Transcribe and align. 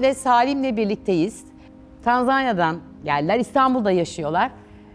Ve 0.00 0.14
Salim'le 0.14 0.76
birlikteyiz. 0.76 1.44
Tanzanya'dan 2.04 2.76
geldiler, 3.04 3.38
İstanbul'da 3.38 3.90
yaşıyorlar. 3.90 4.50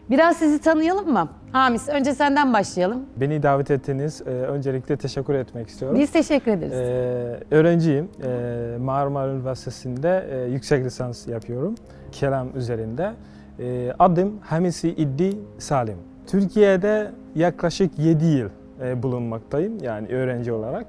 Biraz 0.10 0.38
sizi 0.38 0.62
tanıyalım 0.62 1.14
mı? 1.14 1.30
Hamis, 1.52 1.90
önce 1.90 2.14
senden 2.14 2.54
başlayalım. 2.54 3.02
Beni 3.18 3.44
davet 3.44 3.72
ettiniz. 3.72 4.22
Ee, 4.26 4.30
öncelikle 4.30 4.98
teşekkür 4.98 5.34
etmek 5.34 5.68
istiyorum. 5.70 6.00
Biz 6.00 6.12
teşekkür 6.12 6.52
ederiz. 6.52 6.74
Ee, 6.74 7.56
öğrenciyim. 7.56 8.10
Ee, 8.24 8.78
Marmara 8.80 9.32
Üniversitesi'nde 9.34 10.28
e, 10.32 10.52
yüksek 10.52 10.86
lisans 10.86 11.28
yapıyorum. 11.28 11.76
Kelam 12.12 12.58
üzerinde. 12.58 13.12
Ee, 13.60 13.94
adım 14.00 14.40
Hamisi 14.42 14.90
İddi 14.90 15.38
Salim. 15.58 15.98
Türkiye'de 16.28 17.12
yaklaşık 17.36 18.00
7 18.00 18.26
yıl 18.26 18.50
e, 18.84 19.04
bulunmaktayım. 19.04 19.84
Yani 19.84 20.08
öğrenci 20.08 20.52
olarak. 20.52 20.86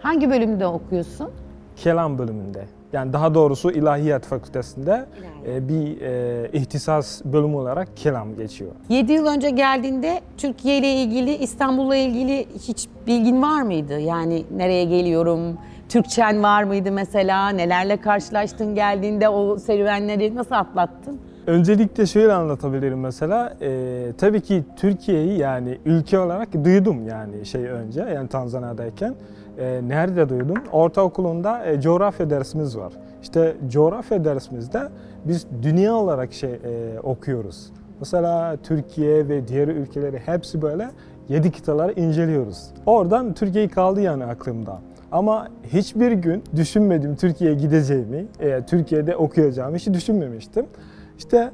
Hangi 0.00 0.30
bölümde 0.30 0.66
okuyorsun? 0.66 1.30
Kelam 1.76 2.18
bölümünde. 2.18 2.64
Yani 2.94 3.12
daha 3.12 3.34
doğrusu 3.34 3.70
İlahiyat 3.70 4.26
Fakültesi'nde 4.26 5.06
e, 5.46 5.68
bir 5.68 6.00
e, 6.00 6.50
ihtisas 6.52 7.24
bölümü 7.24 7.56
olarak 7.56 7.96
kelam 7.96 8.36
geçiyor. 8.36 8.70
7 8.88 9.12
yıl 9.12 9.26
önce 9.26 9.50
geldiğinde 9.50 10.20
Türkiye 10.38 10.78
ile 10.78 10.94
ilgili, 10.94 11.34
İstanbul'la 11.36 11.96
ilgili 11.96 12.46
hiç 12.68 12.88
bilgin 13.06 13.42
var 13.42 13.62
mıydı? 13.62 14.00
Yani 14.00 14.44
nereye 14.56 14.84
geliyorum, 14.84 15.58
Türkçen 15.88 16.42
var 16.42 16.62
mıydı 16.62 16.92
mesela? 16.92 17.48
Nelerle 17.48 17.96
karşılaştın 17.96 18.74
geldiğinde 18.74 19.28
o 19.28 19.58
serüvenleri 19.58 20.34
nasıl 20.34 20.54
atlattın? 20.54 21.20
Öncelikle 21.46 22.06
şöyle 22.06 22.32
anlatabilirim 22.32 23.00
mesela. 23.00 23.56
Ee, 23.62 24.12
tabii 24.18 24.40
ki 24.40 24.64
Türkiye'yi 24.76 25.38
yani 25.38 25.78
ülke 25.84 26.18
olarak 26.18 26.64
duydum 26.64 27.08
yani 27.08 27.46
şey 27.46 27.64
önce 27.64 28.00
yani 28.14 28.28
Tanzanya'dayken. 28.28 29.14
Ee, 29.58 29.80
nerede 29.88 30.28
duydum? 30.28 30.56
Ortaokulunda 30.72 31.66
e, 31.66 31.80
coğrafya 31.80 32.30
dersimiz 32.30 32.78
var. 32.78 32.92
İşte 33.22 33.56
coğrafya 33.68 34.24
dersimizde 34.24 34.80
biz 35.24 35.46
dünya 35.62 35.94
olarak 35.94 36.32
şey 36.32 36.50
e, 36.50 37.00
okuyoruz. 37.02 37.72
Mesela 38.00 38.56
Türkiye 38.62 39.28
ve 39.28 39.48
diğer 39.48 39.68
ülkeleri 39.68 40.18
hepsi 40.18 40.62
böyle 40.62 40.90
yedi 41.28 41.52
kıtaları 41.52 41.92
inceliyoruz. 41.92 42.70
Oradan 42.86 43.34
Türkiye 43.34 43.68
kaldı 43.68 44.00
yani 44.00 44.24
aklımda. 44.24 44.78
Ama 45.12 45.48
hiçbir 45.72 46.12
gün 46.12 46.42
düşünmedim 46.56 47.16
Türkiye'ye 47.16 47.56
gideceğimi, 47.56 48.26
e, 48.40 48.62
Türkiye'de 48.66 49.16
okuyacağımı 49.16 49.76
hiç 49.76 49.86
düşünmemiştim. 49.86 50.66
İşte 51.18 51.50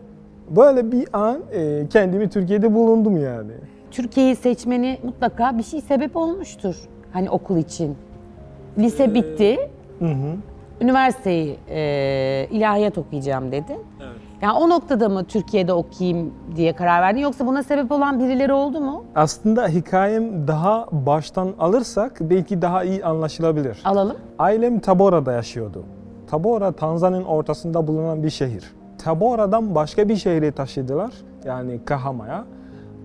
böyle 0.57 0.93
bir 0.93 1.09
an 1.13 1.41
e, 1.53 1.87
kendimi 1.91 2.29
Türkiye'de 2.29 2.75
bulundum 2.75 3.17
yani. 3.17 3.53
Türkiye'yi 3.91 4.37
seçmeni 4.37 4.99
mutlaka 5.03 5.59
bir 5.59 5.63
şey 5.63 5.81
sebep 5.81 6.17
olmuştur. 6.17 6.77
Hani 7.13 7.31
okul 7.31 7.57
için. 7.57 7.97
Lise 8.79 9.15
bitti, 9.15 9.59
Hı 9.99 10.05
hı. 10.05 10.37
üniversiteyi 10.81 11.57
e, 11.69 12.47
ilahiyat 12.51 12.99
okuyacağım 12.99 13.53
dedin. 13.53 13.79
Evet. 14.01 14.17
Yani 14.43 14.53
o 14.59 14.69
noktada 14.69 15.09
mı 15.09 15.25
Türkiye'de 15.25 15.73
okuyayım 15.73 16.35
diye 16.57 16.73
karar 16.73 17.03
verdin 17.03 17.21
yoksa 17.21 17.47
buna 17.47 17.63
sebep 17.63 17.93
olan 17.93 18.19
birileri 18.21 18.53
oldu 18.53 18.81
mu? 18.81 19.05
Aslında 19.15 19.69
hikayem 19.69 20.49
daha 20.49 20.87
baştan 20.93 21.49
alırsak 21.59 22.17
belki 22.21 22.63
daha 22.63 22.85
iyi 22.85 23.05
anlaşılabilir. 23.05 23.81
Alalım. 23.85 24.17
Ailem 24.39 24.81
Tabora'da 24.81 25.33
yaşıyordu. 25.33 25.85
Tabora 26.31 26.73
Tanzanya'nın 26.73 27.25
ortasında 27.25 27.87
bulunan 27.87 28.23
bir 28.23 28.31
şehir. 28.31 28.73
Tabora'dan 28.99 29.75
başka 29.75 30.09
bir 30.09 30.17
şehre 30.17 30.53
taşıdılar 30.53 31.13
yani 31.45 31.81
Kahama'ya. 31.85 32.45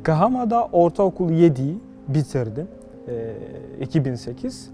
Kahama'da 0.03 0.65
ortaokul 0.71 1.29
7'yi 1.29 1.79
bitirdim. 2.07 2.67
Ee, 3.07 3.33
2008. 3.81 4.71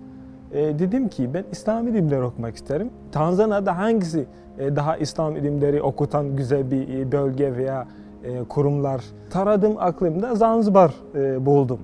Ee, 0.54 0.80
dedim 0.80 1.10
ki 1.10 1.34
ben 1.34 1.44
İslam 1.52 1.88
ilimleri 1.88 2.24
okumak 2.24 2.56
isterim. 2.56 2.90
Tanzanya'da 3.12 3.78
hangisi 3.78 4.26
e, 4.60 4.76
daha 4.76 4.98
İslam 4.98 5.36
ilimleri 5.36 5.82
okutan 5.82 6.36
güzel 6.36 6.72
bir 6.72 7.00
e, 7.00 7.11
bölge 7.11 7.55
veya 7.55 7.88
e, 8.23 8.44
kurumlar 8.44 9.04
taradım 9.30 9.76
aklımda 9.78 10.36
Zanzibar 10.36 10.94
e, 11.16 11.45
buldum. 11.45 11.80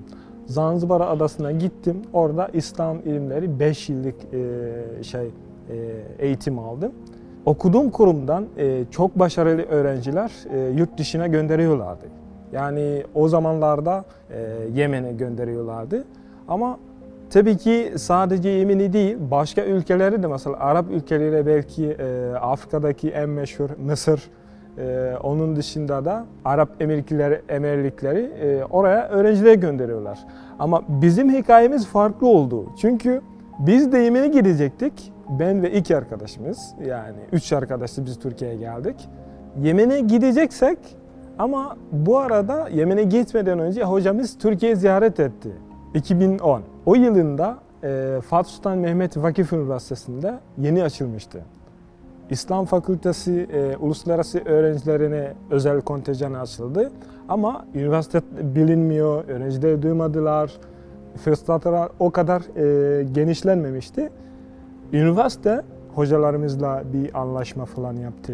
Zanzibar 0.46 1.00
adasına 1.00 1.52
gittim. 1.52 2.02
Orada 2.12 2.48
İslam 2.52 2.98
ilimleri 2.98 3.60
5 3.60 3.88
yıllık 3.88 4.14
e, 4.34 5.02
şey 5.02 5.26
e, 5.26 5.32
eğitim 6.18 6.58
aldım. 6.58 6.92
Okuduğum 7.46 7.90
kurumdan 7.90 8.46
e, 8.58 8.84
çok 8.90 9.18
başarılı 9.18 9.62
öğrenciler 9.62 10.32
e, 10.52 10.58
yurt 10.78 10.98
dışına 10.98 11.26
gönderiyorlardı. 11.26 12.04
Yani 12.52 13.02
o 13.14 13.28
zamanlarda 13.28 14.04
e, 14.30 14.40
Yemen'e 14.74 15.12
gönderiyorlardı. 15.12 16.04
Ama 16.48 16.78
tabii 17.30 17.56
ki 17.56 17.92
sadece 17.96 18.48
Yemen'i 18.48 18.92
değil, 18.92 19.16
başka 19.30 19.64
ülkeleri 19.64 20.22
de 20.22 20.26
mesela 20.26 20.56
Arap 20.56 20.90
ülkeleri 20.90 21.46
belki 21.46 21.86
e, 21.86 22.34
Afrika'daki 22.40 23.10
en 23.10 23.28
meşhur 23.28 23.70
Mısır, 23.86 24.30
e, 24.78 25.14
onun 25.22 25.56
dışında 25.56 26.04
da 26.04 26.26
Arap 26.44 26.82
Emirlikleri, 26.82 27.42
Emirlikleri 27.48 28.20
e, 28.20 28.64
oraya 28.64 29.08
öğrenciler 29.08 29.54
gönderiyorlar. 29.54 30.18
Ama 30.58 30.82
bizim 30.88 31.30
hikayemiz 31.30 31.86
farklı 31.86 32.26
oldu. 32.26 32.66
Çünkü 32.80 33.20
biz 33.58 33.92
de 33.92 33.98
Yemen'e 33.98 34.28
gidecektik. 34.28 35.12
Ben 35.28 35.62
ve 35.62 35.72
iki 35.72 35.96
arkadaşımız 35.96 36.74
yani 36.86 37.16
üç 37.32 37.52
arkadaşla 37.52 38.04
biz 38.04 38.18
Türkiye'ye 38.18 38.56
geldik. 38.56 39.08
Yemen'e 39.62 40.00
gideceksek 40.00 40.78
ama 41.38 41.76
bu 41.92 42.18
arada 42.18 42.68
Yemen'e 42.68 43.02
gitmeden 43.02 43.58
önce 43.58 43.82
hocamız 43.82 44.38
Türkiye'yi 44.38 44.76
ziyaret 44.76 45.20
etti. 45.20 45.52
2010. 45.94 46.62
O 46.86 46.94
yılında 46.94 47.58
e, 47.84 48.20
Fatih 48.28 48.50
Sultan 48.50 48.78
Mehmet 48.78 49.16
Vakıf 49.16 49.52
Üniversitesi'nde 49.52 50.38
yeni 50.58 50.82
açılmıştı. 50.82 51.44
İslam 52.30 52.64
Fakültesi 52.64 53.46
e, 53.52 53.76
uluslararası 53.76 54.38
öğrencilerine 54.38 55.32
özel 55.50 55.80
kontenjan 55.80 56.34
açıldı. 56.34 56.90
Ama 57.28 57.66
üniversite 57.74 58.22
bilinmiyor, 58.54 59.28
öğrenciler 59.28 59.82
duymadılar. 59.82 60.52
Fırsatlar 61.16 61.90
o 61.98 62.10
kadar 62.10 62.42
e, 62.56 63.02
genişlenmemişti. 63.02 64.10
Üniversite 64.92 65.62
hocalarımızla 65.94 66.82
bir 66.92 67.20
anlaşma 67.20 67.64
falan 67.64 67.96
yaptı. 67.96 68.32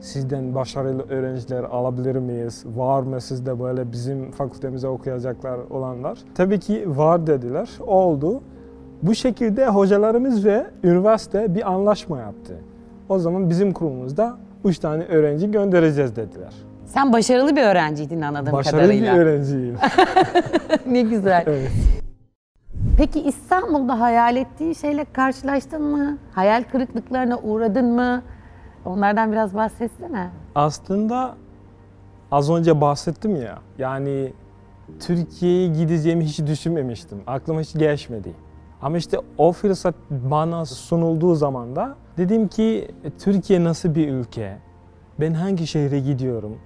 Sizden 0.00 0.54
başarılı 0.54 1.02
öğrenciler 1.08 1.64
alabilir 1.64 2.16
miyiz? 2.16 2.64
Var 2.76 3.02
mı 3.02 3.20
sizde 3.20 3.60
böyle 3.60 3.92
bizim 3.92 4.30
fakültemize 4.30 4.88
okuyacaklar 4.88 5.58
olanlar? 5.70 6.18
Tabii 6.34 6.60
ki 6.60 6.98
var 6.98 7.26
dediler. 7.26 7.68
Oldu. 7.86 8.42
Bu 9.02 9.14
şekilde 9.14 9.66
hocalarımız 9.66 10.44
ve 10.44 10.66
üniversite 10.84 11.54
bir 11.54 11.70
anlaşma 11.72 12.18
yaptı. 12.18 12.54
O 13.08 13.18
zaman 13.18 13.50
bizim 13.50 13.72
kurumumuzda 13.72 14.36
3 14.64 14.78
tane 14.78 15.04
öğrenci 15.04 15.50
göndereceğiz 15.50 16.16
dediler. 16.16 16.52
Sen 16.86 17.12
başarılı 17.12 17.56
bir 17.56 17.62
öğrenciydin 17.62 18.20
anladığım 18.20 18.52
Başarılı 18.52 18.80
kadarıyla. 18.80 19.14
bir 19.14 19.18
öğrenciyim. 19.20 19.76
ne 20.90 21.02
güzel. 21.02 21.44
evet. 21.46 21.70
Peki 22.98 23.20
İstanbul'da 23.20 24.00
hayal 24.00 24.36
ettiğin 24.36 24.72
şeyle 24.72 25.06
karşılaştın 25.12 25.82
mı? 25.82 26.18
Hayal 26.32 26.64
kırıklıklarına 26.72 27.38
uğradın 27.38 27.86
mı? 27.94 28.22
Onlardan 28.86 29.32
biraz 29.32 29.54
bahsetsene. 29.54 30.30
Aslında 30.54 31.34
az 32.30 32.50
önce 32.50 32.80
bahsettim 32.80 33.36
ya. 33.36 33.58
Yani 33.78 34.32
Türkiye'ye 35.00 35.68
gideceğimi 35.68 36.24
hiç 36.24 36.46
düşünmemiştim. 36.46 37.18
Aklıma 37.26 37.60
hiç 37.60 37.74
geçmedi. 37.74 38.32
Ama 38.82 38.96
işte 38.96 39.18
o 39.38 39.52
fırsat 39.52 39.94
bana 40.10 40.66
sunulduğu 40.66 41.34
zaman 41.34 41.76
da 41.76 41.96
dedim 42.18 42.48
ki 42.48 42.88
Türkiye 43.18 43.64
nasıl 43.64 43.94
bir 43.94 44.08
ülke? 44.08 44.56
Ben 45.20 45.34
hangi 45.34 45.66
şehre 45.66 46.00
gidiyorum? 46.00 46.58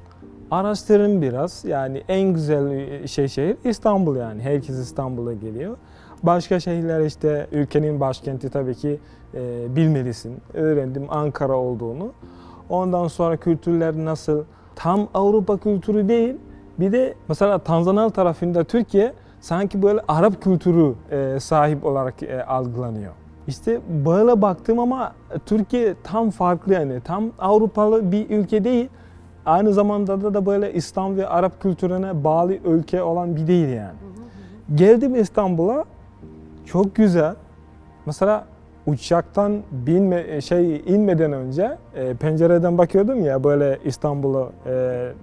Araştırın 0.51 1.23
biraz. 1.23 1.65
Yani 1.65 2.03
en 2.09 2.35
güzel 2.35 3.07
şey 3.07 3.29
şehir 3.29 3.57
İstanbul 3.65 4.17
yani. 4.17 4.43
Herkes 4.43 4.79
İstanbul'a 4.79 5.33
geliyor. 5.33 5.77
Başka 6.23 6.61
şehirler 6.61 7.01
işte 7.01 7.47
ülkenin 7.53 8.01
başkenti 8.01 8.51
tabii 8.51 8.75
ki 8.75 9.01
e, 9.35 9.77
bilmelisin. 9.77 10.39
Öğrendim 10.55 11.07
Ankara 11.09 11.57
olduğunu. 11.57 12.13
Ondan 12.69 13.09
sonra 13.09 13.37
kültürler 13.37 13.95
nasıl? 13.97 14.45
Tam 14.75 15.09
Avrupa 15.15 15.59
kültürü 15.59 16.09
değil. 16.09 16.37
Bir 16.81 16.93
de 16.93 17.15
mesela 17.29 17.59
Tanzanya 17.59 18.11
tarafında 18.11 18.65
Türkiye 18.65 19.13
sanki 19.41 19.83
böyle 19.83 20.01
Arap 20.09 20.43
kültürü 20.43 20.95
e, 21.11 21.41
sahip 21.41 21.85
olarak 21.85 22.23
e, 22.23 22.45
algılanıyor. 22.45 23.13
İşte 23.47 23.81
böyle 24.05 24.43
baktım 24.43 24.79
ama 24.79 25.13
Türkiye 25.47 25.95
tam 26.05 26.31
farklı 26.31 26.75
yani. 26.75 27.01
Tam 27.01 27.25
Avrupalı 27.39 28.13
bir 28.13 28.31
ülke 28.31 28.65
değil. 28.65 28.89
Aynı 29.47 29.73
zamanda 29.73 30.21
da, 30.21 30.35
da 30.35 30.47
böyle 30.47 30.73
İslam 30.73 31.17
ve 31.17 31.29
Arap 31.29 31.63
kültürüne 31.63 32.25
bağlı 32.25 32.55
ülke 32.55 33.03
olan 33.03 33.37
bir 33.37 33.47
değil 33.47 33.69
yani. 33.69 33.97
Geldim 34.75 35.15
İstanbul'a. 35.15 35.85
Çok 36.65 36.95
güzel. 36.95 37.35
Mesela 38.07 38.45
uçaktan 38.87 39.63
binme 39.73 40.41
şey 40.41 40.83
inmeden 40.87 41.33
önce 41.33 41.79
e, 41.95 42.15
pencereden 42.15 42.79
bakıyordum 42.79 43.25
ya 43.25 43.45
böyle 43.45 43.79
İstanbul'a 43.85 44.49
e, 44.67 44.73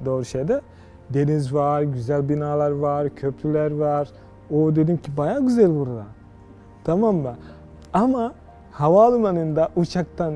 doğru 0.05 0.25
şeyde. 0.25 0.61
Deniz 1.09 1.53
var, 1.53 1.81
güzel 1.81 2.29
binalar 2.29 2.71
var, 2.71 3.15
köprüler 3.15 3.71
var. 3.71 4.09
O 4.51 4.75
dedim 4.75 4.97
ki 4.97 5.17
baya 5.17 5.39
güzel 5.39 5.75
burada. 5.75 6.03
Tamam 6.83 7.15
mı? 7.15 7.35
Ama 7.93 8.33
havalimanında 8.71 9.69
uçaktan 9.75 10.33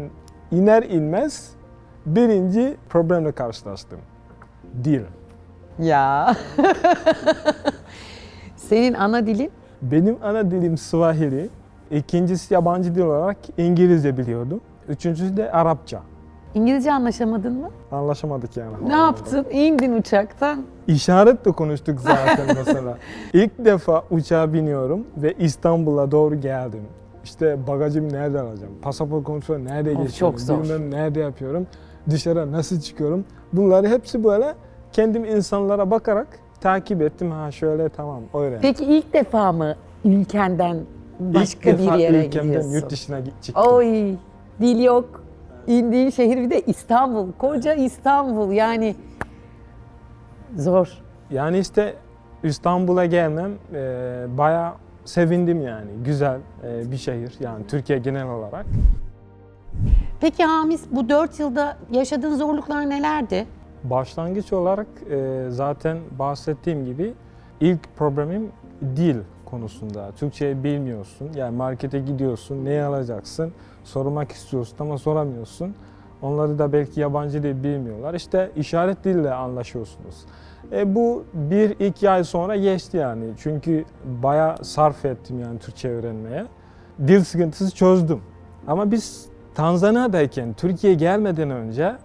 iner 0.52 0.84
inmez 0.84 1.52
birinci 2.06 2.78
problemle 2.90 3.32
karşılaştım. 3.32 4.00
Dil. 4.84 5.02
Ya. 5.80 6.36
Senin 8.56 8.94
ana 8.94 9.28
dilin? 9.28 9.52
Benim 9.82 10.18
ana 10.24 10.52
dilim 10.52 10.78
Swahili. 10.78 11.50
İkincisi 11.92 12.54
yabancı 12.54 12.96
dil 12.96 13.02
olarak 13.02 13.38
İngilizce 13.58 14.18
biliyordum. 14.18 14.62
Üçüncüsü 14.90 15.38
de 15.38 15.52
Arapça. 15.52 16.00
İngilizce 16.54 16.94
anlaşamadın 16.94 17.54
mı? 17.54 17.70
Anlaşamadık 17.92 18.58
yani. 18.58 18.72
Ne 18.88 18.94
yaptın? 18.96 19.46
İndin 19.52 19.94
uçaktan. 19.94 20.64
İşaretle 20.88 21.52
konuştuk 21.52 22.00
zaten 22.00 22.48
mesela. 22.56 22.98
İlk 23.34 23.66
defa 23.66 24.04
uçağa 24.12 24.54
biniyorum 24.54 25.08
ve 25.18 25.34
İstanbul'a 25.34 26.12
doğru 26.12 26.36
geldim. 26.42 26.82
İşte 27.24 27.68
bagajımı 27.68 28.14
nerede 28.14 28.40
alacağım? 28.42 28.74
Pasaport 28.82 29.24
kontrolü 29.24 29.66
nerede 29.66 29.90
geçiyorum? 29.94 30.14
çok 30.38 30.40
zor. 30.40 30.64
Bilmem 30.64 30.92
nerede 30.92 31.20
yapıyorum? 31.20 31.68
Dışarı 32.10 32.52
nasıl 32.52 32.80
çıkıyorum? 32.82 33.26
Bunları 33.54 33.88
hepsi 33.88 34.24
böyle 34.24 34.54
kendim 34.92 35.26
insanlara 35.26 35.92
bakarak 35.92 36.28
takip 36.62 37.02
ettim. 37.02 37.32
Ha 37.32 37.52
şöyle 37.52 37.90
tamam 37.90 38.22
öğrendim. 38.34 38.60
Peki 38.62 38.86
ilk 38.86 39.14
defa 39.14 39.52
mı 39.52 39.76
ülkenden 40.06 40.78
başka 41.22 41.70
İlk 41.70 41.80
bir 41.80 42.00
yere 42.00 42.26
ülkemden 42.26 42.48
gidiyorsun? 42.48 42.72
yurt 42.72 42.90
dışına 42.90 43.26
çıktım. 43.42 43.64
Oy, 43.68 44.16
dil 44.62 44.84
yok. 44.84 45.24
İndiğin 45.68 46.10
şehir 46.10 46.38
bir 46.38 46.50
de 46.50 46.62
İstanbul. 46.62 47.32
Koca 47.38 47.74
İstanbul 47.74 48.52
yani 48.52 48.96
zor. 50.58 50.88
Yani 51.32 51.60
işte 51.60 51.96
İstanbul'a 52.44 53.06
gelmem 53.06 53.52
e, 53.74 54.26
bayağı 54.38 54.74
sevindim 55.06 55.62
yani. 55.62 55.92
Güzel 56.06 56.40
e, 56.64 56.92
bir 56.92 56.98
şehir 56.98 57.34
yani 57.40 57.68
Türkiye 57.68 58.00
genel 58.00 58.30
olarak. 58.30 58.66
Peki 60.22 60.44
Hamis 60.44 60.82
bu 60.92 61.10
dört 61.10 61.40
yılda 61.40 61.78
yaşadığın 61.92 62.36
zorluklar 62.36 62.90
nelerdi? 62.90 63.46
Başlangıç 63.84 64.54
olarak 64.54 64.88
e, 65.12 65.46
zaten 65.50 65.98
bahsettiğim 66.20 66.86
gibi 66.86 67.14
ilk 67.60 67.96
problemim 67.98 68.50
dil 68.96 69.16
konusunda. 69.52 70.12
Türkçe 70.12 70.64
bilmiyorsun. 70.64 71.30
Yani 71.36 71.58
markete 71.58 72.00
gidiyorsun, 72.00 72.66
ne 72.66 72.84
alacaksın? 72.84 73.54
Sormak 73.84 74.32
istiyorsun 74.32 74.76
ama 74.80 74.98
soramıyorsun. 74.98 75.76
Onları 76.22 76.60
da 76.60 76.74
belki 76.74 77.00
yabancı 77.00 77.44
dil 77.44 77.64
bilmiyorlar. 77.64 78.14
İşte 78.14 78.52
işaret 78.56 79.04
dille 79.04 79.34
anlaşıyorsunuz. 79.34 80.16
E, 80.72 80.96
bu 80.96 81.24
bir 81.34 81.70
iki 81.70 82.10
ay 82.10 82.24
sonra 82.24 82.56
geçti 82.56 82.98
yani. 82.98 83.24
Çünkü 83.38 83.86
bayağı 84.24 84.66
sarf 84.66 85.06
ettim 85.06 85.40
yani 85.40 85.60
Türkçe 85.60 85.90
öğrenmeye. 85.90 86.46
Dil 87.08 87.24
sıkıntısı 87.24 87.76
çözdüm. 87.76 88.22
Ama 88.68 88.92
biz 88.92 89.26
Tanzanya'dayken 89.56 90.54
Türkiye'ye 90.54 91.00
gelmeden 91.00 91.50
önce 91.50 91.96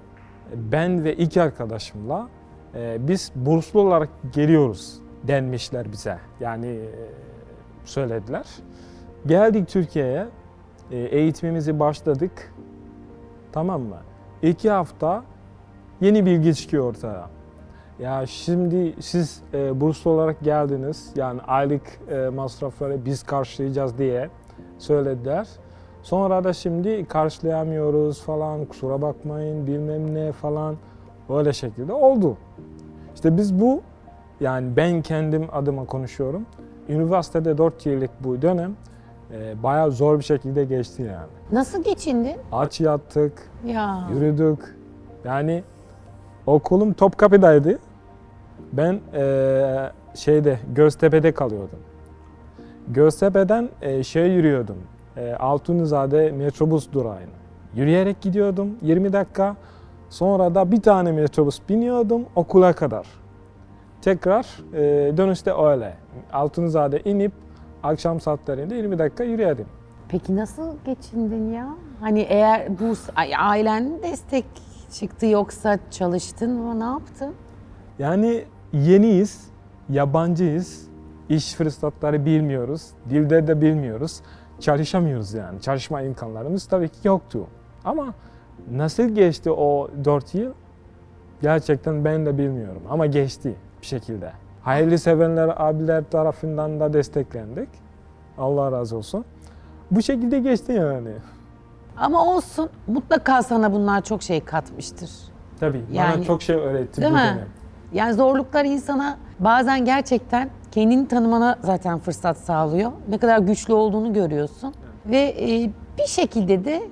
ben 0.55 1.05
ve 1.05 1.17
iki 1.17 1.43
arkadaşımla 1.43 2.29
e, 2.75 3.09
biz 3.09 3.33
burslu 3.35 3.81
olarak 3.81 4.09
geliyoruz 4.33 5.06
denmişler 5.29 5.93
bize. 5.93 6.19
Yani 6.41 6.67
e, 6.67 6.89
söylediler. 7.85 8.47
Geldik 9.27 9.69
Türkiye'ye, 9.69 10.27
e, 10.91 10.99
eğitimimizi 10.99 11.81
başladık. 11.81 12.55
Tamam 13.53 13.83
mı? 13.83 13.99
İki 14.43 14.71
hafta 14.71 15.25
yeni 16.01 16.27
bilgi 16.27 16.55
çıkıyor 16.55 16.85
ortaya. 16.85 17.29
Ya 17.99 18.27
şimdi 18.27 18.95
siz 19.01 19.43
e, 19.55 19.81
burslu 19.81 20.11
olarak 20.11 20.41
geldiniz. 20.41 21.13
Yani 21.17 21.41
aylık 21.41 21.83
e, 22.11 22.29
masrafları 22.29 23.05
biz 23.05 23.23
karşılayacağız 23.23 23.99
diye 23.99 24.29
söylediler. 24.79 25.49
Sonra 26.03 26.45
da 26.45 26.53
şimdi 26.53 27.05
karşılayamıyoruz 27.05 28.23
falan 28.23 28.65
kusura 28.65 29.03
bakmayın 29.03 29.67
bilmem 29.67 30.15
ne 30.15 30.33
falan 30.33 30.77
öyle 31.29 31.53
şekilde 31.53 31.93
oldu. 31.93 32.37
İşte 33.15 33.37
biz 33.37 33.61
bu 33.61 33.83
yani 34.41 34.77
ben 34.77 35.03
kendim 35.03 35.47
adıma 35.53 35.85
konuşuyorum. 35.85 36.47
Üniversitede 36.89 37.59
4 37.59 37.87
yıllık 37.87 38.11
bu 38.25 38.43
dönem 38.43 38.77
e, 39.33 39.63
bayağı 39.63 39.91
zor 39.93 40.19
bir 40.19 40.25
şekilde 40.25 40.65
geçti 40.65 41.03
yani. 41.03 41.27
Nasıl 41.53 41.83
geçindin? 41.85 42.37
Aç 42.53 42.81
yattık, 42.81 43.33
Ya. 43.67 44.09
yürüdük. 44.13 44.77
Yani 45.25 45.63
okulum 46.47 46.93
Topkapı'daydı. 46.93 47.79
Ben 48.73 49.01
e, 49.15 49.91
şeyde 50.15 50.59
Göztepe'de 50.75 51.33
kalıyordum. 51.33 51.79
Göztepe'den 52.89 53.69
e, 53.83 54.03
şey 54.03 54.31
yürüyordum. 54.31 54.77
E, 55.17 55.35
Altunizade 55.35 56.31
metrobüs 56.31 56.93
durağına. 56.93 57.37
Yürüyerek 57.75 58.21
gidiyordum 58.21 58.71
20 58.83 59.13
dakika. 59.13 59.57
Sonra 60.11 60.55
da 60.55 60.73
bir 60.73 60.83
tane 60.83 61.13
metrobüs 61.13 61.61
biniyordum 61.69 62.23
okula 62.35 62.73
kadar. 62.73 63.07
Tekrar 64.07 64.47
e, 64.73 65.17
dönüşte 65.17 65.53
öyle. 65.53 65.97
Altunizade 66.33 67.01
inip 67.01 67.33
akşam 67.83 68.21
saatlerinde 68.21 68.75
20 68.75 68.99
dakika 68.99 69.25
yürüyordum. 69.25 69.67
Peki 70.09 70.37
nasıl 70.37 70.77
geçindin 70.85 71.53
ya? 71.53 71.69
Hani 72.01 72.21
eğer 72.21 72.79
bu 72.81 72.95
ailen 73.39 74.03
destek 74.03 74.45
çıktı 74.93 75.27
yoksa 75.27 75.79
çalıştın 75.91 76.53
mı 76.53 76.81
ne 76.81 76.85
yaptın? 76.85 77.35
Yani 77.99 78.45
yeniyiz, 78.73 79.51
yabancıyız, 79.89 80.89
iş 81.29 81.55
fırsatları 81.55 82.25
bilmiyoruz, 82.25 82.91
dilde 83.11 83.47
de 83.47 83.61
bilmiyoruz, 83.61 84.21
çalışamıyoruz 84.61 85.35
yani. 85.35 85.61
Çalışma 85.61 86.03
imkanlarımız 86.03 86.67
tabii 86.67 86.89
ki 86.89 87.09
yoktu. 87.09 87.47
Ama 87.85 88.15
nasıl 88.71 89.09
geçti 89.09 89.51
o 89.51 89.89
4 90.05 90.35
yıl? 90.35 90.53
Gerçekten 91.43 92.05
ben 92.05 92.27
de 92.27 92.39
bilmiyorum 92.39 92.83
ama 92.91 93.07
geçti 93.07 93.57
şekilde. 93.87 94.33
Hayırlı 94.63 94.99
sevenler 94.99 95.55
abiler 95.57 96.05
tarafından 96.11 96.81
da 96.81 96.93
desteklendik. 96.93 97.69
Allah 98.39 98.73
razı 98.73 98.97
olsun. 98.97 99.25
Bu 99.91 100.03
şekilde 100.03 100.39
geçti 100.39 100.73
yani. 100.73 101.11
Ama 101.97 102.25
olsun 102.35 102.71
mutlaka 102.87 103.43
sana 103.43 103.73
bunlar 103.73 104.03
çok 104.03 104.23
şey 104.23 104.41
katmıştır. 104.45 105.11
Tabii 105.61 105.83
bana 105.89 105.97
Yani- 105.97 106.25
çok 106.25 106.43
şey 106.43 106.57
öğretti 106.57 107.01
Değil 107.01 107.13
bu 107.13 107.17
mi? 107.17 107.21
dönem. 107.23 107.49
Yani 107.93 108.15
zorluklar 108.15 108.65
insana 108.65 109.17
bazen 109.41 109.85
gerçekten 109.85 110.51
kendini 110.71 111.09
tanımana 111.09 111.59
zaten 111.63 111.99
fırsat 111.99 112.37
sağlıyor. 112.39 112.93
Ne 113.09 113.19
kadar 113.19 113.39
güçlü 113.39 113.73
olduğunu 113.73 114.13
görüyorsun. 114.13 114.75
Ve 115.07 115.19
e, 115.41 115.71
bir 115.99 116.07
şekilde 116.07 116.65
de 116.65 116.83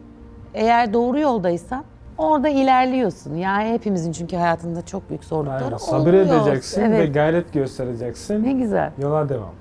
eğer 0.55 0.93
doğru 0.93 1.19
yoldaysan 1.21 1.85
orada 2.19 2.49
ilerliyorsun. 2.49 3.35
Yani 3.35 3.69
hepimizin 3.73 4.13
çünkü 4.13 4.37
hayatında 4.37 4.83
çok 4.87 5.09
büyük 5.09 5.25
zorlukları 5.25 5.65
Aynen, 5.65 5.77
sabır 5.77 6.01
oluyor. 6.15 6.25
edeceksin 6.27 6.83
ve 6.93 6.97
Evet. 6.97 7.15
gayret 7.15 7.53
göstereceksin. 7.53 8.45
Ne 8.45 8.53
güzel. 8.53 8.93
Yola 8.99 9.29
devam. 9.29 9.53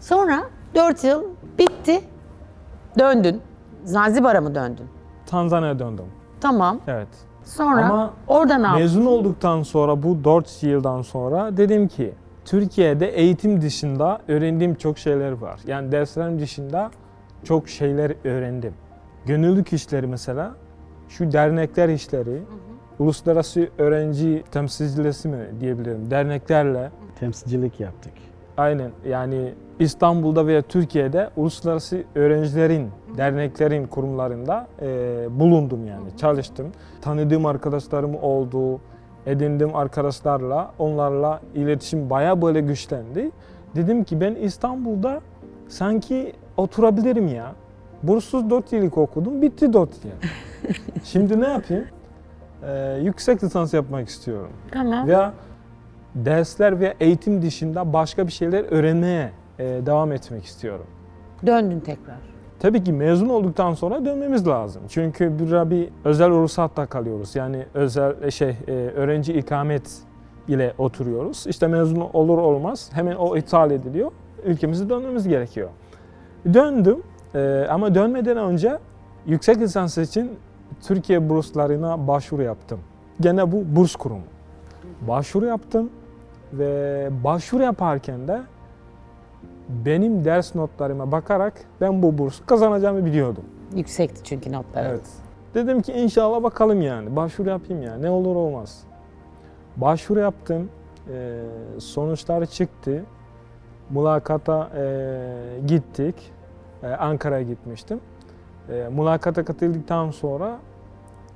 Sonra 0.00 0.42
4 0.74 1.04
yıl 1.04 1.24
bitti. 1.58 2.00
Döndün. 2.98 3.40
Zanzibar'a 3.84 4.40
mı 4.40 4.54
döndün? 4.54 4.86
Tanzanya'ya 5.26 5.78
döndüm. 5.78 6.04
Tamam. 6.40 6.78
Evet. 6.86 7.08
Sonra 7.44 7.84
Ama 7.84 8.10
orada 8.28 8.58
ne 8.58 8.62
yaptın? 8.66 8.82
Mezun 8.82 9.06
olduktan 9.06 9.62
sonra 9.62 10.02
bu 10.02 10.24
4 10.24 10.62
yıldan 10.62 11.02
sonra 11.02 11.56
dedim 11.56 11.88
ki 11.88 12.14
Türkiye'de 12.44 13.06
eğitim 13.08 13.60
dışında 13.60 14.18
öğrendiğim 14.28 14.74
çok 14.74 14.98
şeyler 14.98 15.32
var. 15.32 15.60
Yani 15.66 15.92
derslerim 15.92 16.40
dışında 16.40 16.90
çok 17.44 17.68
şeyler 17.68 18.12
öğrendim. 18.24 18.74
Gönüllülük 19.26 19.72
işleri 19.72 20.06
mesela, 20.06 20.50
şu 21.10 21.32
dernekler 21.32 21.88
işleri, 21.88 22.42
uluslararası 22.98 23.68
öğrenci 23.78 24.44
temsilcilesi 24.50 25.28
mi 25.28 25.46
diyebilirim, 25.60 26.10
derneklerle 26.10 26.90
Temsilcilik 27.20 27.80
yaptık. 27.80 28.12
Aynen 28.56 28.90
yani 29.08 29.54
İstanbul'da 29.78 30.46
veya 30.46 30.62
Türkiye'de 30.62 31.30
uluslararası 31.36 32.04
öğrencilerin, 32.14 32.90
derneklerin 33.16 33.86
kurumlarında 33.86 34.66
e, 34.82 34.86
bulundum 35.40 35.86
yani 35.86 36.16
çalıştım. 36.16 36.66
Tanıdığım 37.02 37.46
arkadaşlarım 37.46 38.14
oldu, 38.14 38.80
edindiğim 39.26 39.76
arkadaşlarla 39.76 40.72
onlarla 40.78 41.40
iletişim 41.54 42.10
bayağı 42.10 42.42
böyle 42.42 42.60
güçlendi. 42.60 43.30
Dedim 43.76 44.04
ki 44.04 44.20
ben 44.20 44.34
İstanbul'da 44.34 45.20
sanki 45.68 46.32
oturabilirim 46.56 47.28
ya. 47.28 47.52
Burssuz 48.02 48.50
4 48.50 48.72
yıllık 48.72 48.98
okudum, 48.98 49.42
bitti 49.42 49.72
4 49.72 49.90
yıl. 50.04 50.12
Şimdi 51.04 51.40
ne 51.40 51.48
yapayım? 51.48 51.84
E, 52.62 52.98
yüksek 53.02 53.44
lisans 53.44 53.74
yapmak 53.74 54.08
istiyorum 54.08 54.50
Tamam. 54.72 55.08
veya 55.08 55.32
dersler 56.14 56.80
ve 56.80 56.94
eğitim 57.00 57.42
dışında 57.42 57.92
başka 57.92 58.26
bir 58.26 58.32
şeyler 58.32 58.64
öğrenmeye 58.70 59.30
e, 59.58 59.64
devam 59.64 60.12
etmek 60.12 60.44
istiyorum. 60.44 60.86
Döndün 61.46 61.80
tekrar. 61.80 62.16
Tabii 62.58 62.84
ki 62.84 62.92
mezun 62.92 63.28
olduktan 63.28 63.74
sonra 63.74 64.04
dönmemiz 64.04 64.48
lazım. 64.48 64.82
Çünkü 64.88 65.38
burada 65.38 65.70
bir 65.70 65.88
özel 66.04 66.30
ruhsatta 66.30 66.86
kalıyoruz. 66.86 67.36
Yani 67.36 67.66
özel 67.74 68.22
e, 68.22 68.30
şey 68.30 68.56
e, 68.68 68.72
öğrenci 68.72 69.32
ikamet 69.32 69.98
ile 70.48 70.74
oturuyoruz. 70.78 71.46
İşte 71.46 71.66
mezun 71.66 72.00
olur 72.12 72.38
olmaz 72.38 72.90
hemen 72.92 73.16
o 73.16 73.36
iptal 73.36 73.70
ediliyor. 73.70 74.10
Ülkemize 74.44 74.88
dönmemiz 74.88 75.28
gerekiyor. 75.28 75.68
Döndüm 76.54 77.02
e, 77.34 77.66
ama 77.70 77.94
dönmeden 77.94 78.36
önce 78.36 78.78
yüksek 79.26 79.58
lisans 79.58 79.98
için 79.98 80.38
Türkiye 80.82 81.28
burslarına 81.28 82.08
başvuru 82.08 82.42
yaptım. 82.42 82.80
Gene 83.20 83.52
bu 83.52 83.76
burs 83.76 83.96
kurumu. 83.96 84.22
Başvuru 85.08 85.46
yaptım 85.46 85.90
ve 86.52 87.08
başvuru 87.24 87.62
yaparken 87.62 88.28
de 88.28 88.40
benim 89.68 90.24
ders 90.24 90.54
notlarıma 90.54 91.12
bakarak 91.12 91.54
ben 91.80 92.02
bu 92.02 92.18
bursu 92.18 92.46
kazanacağımı 92.46 93.04
biliyordum. 93.04 93.44
Yüksekti 93.74 94.24
çünkü 94.24 94.52
notları. 94.52 94.88
Evet. 94.88 95.08
Dedim 95.54 95.82
ki 95.82 95.92
inşallah 95.92 96.42
bakalım 96.42 96.82
yani. 96.82 97.16
Başvuru 97.16 97.48
yapayım 97.48 97.82
ya. 97.82 97.96
Ne 97.96 98.10
olur 98.10 98.36
olmaz. 98.36 98.82
Başvuru 99.76 100.20
yaptım. 100.20 100.68
Ee, 101.12 101.40
sonuçlar 101.78 102.46
çıktı. 102.46 103.04
Mülakata 103.90 104.70
e, 104.76 105.66
gittik. 105.66 106.32
Ee, 106.82 106.86
Ankara'ya 106.86 107.42
gitmiştim. 107.42 108.00
Ee, 108.68 108.88
mülakata 108.92 109.44
katıldıktan 109.44 110.10
sonra 110.10 110.58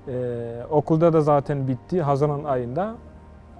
e, 0.08 0.62
okulda 0.70 1.12
da 1.12 1.20
zaten 1.20 1.68
bitti. 1.68 2.02
Haziran 2.02 2.44
ayında 2.44 2.94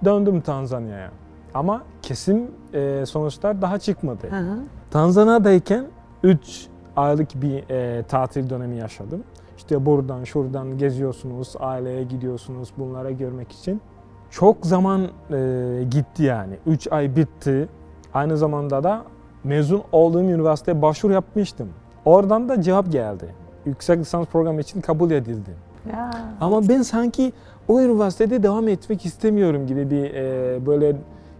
döndüm 0.05 0.41
Tanzanya'ya. 0.41 1.11
Ama 1.53 1.83
kesin 2.01 2.51
e, 2.73 3.05
sonuçlar 3.05 3.61
daha 3.61 3.79
çıkmadı. 3.79 4.27
Hı 4.29 4.35
hı. 4.35 4.57
Tanzanya'dayken 4.91 5.85
3 6.23 6.67
aylık 6.95 7.41
bir 7.41 7.69
e, 7.69 8.03
tatil 8.03 8.49
dönemi 8.49 8.77
yaşadım. 8.77 9.23
İşte 9.57 9.85
buradan 9.85 10.23
şuradan 10.23 10.77
geziyorsunuz, 10.77 11.53
aileye 11.59 12.03
gidiyorsunuz 12.03 12.69
bunlara 12.77 13.11
görmek 13.11 13.51
için. 13.51 13.81
Çok 14.29 14.65
zaman 14.65 15.01
e, 15.31 15.83
gitti 15.89 16.23
yani. 16.23 16.57
3 16.65 16.91
ay 16.91 17.15
bitti. 17.15 17.69
Aynı 18.13 18.37
zamanda 18.37 18.83
da 18.83 19.03
mezun 19.45 19.83
olduğum 19.91 20.21
üniversiteye 20.21 20.81
başvuru 20.81 21.13
yapmıştım. 21.13 21.69
Oradan 22.05 22.49
da 22.49 22.61
cevap 22.61 22.91
geldi. 22.91 23.25
Yüksek 23.65 23.99
lisans 23.99 24.27
programı 24.27 24.61
için 24.61 24.81
kabul 24.81 25.11
edildim. 25.11 25.55
Ya. 25.91 26.11
Ama 26.41 26.69
ben 26.69 26.81
sanki 26.81 27.33
o 27.67 27.81
üniversitede 27.81 28.43
devam 28.43 28.67
etmek 28.67 29.05
istemiyorum 29.05 29.67
gibi 29.67 29.89
bir 29.89 30.13
e, 30.13 30.65
böyle 30.65 30.95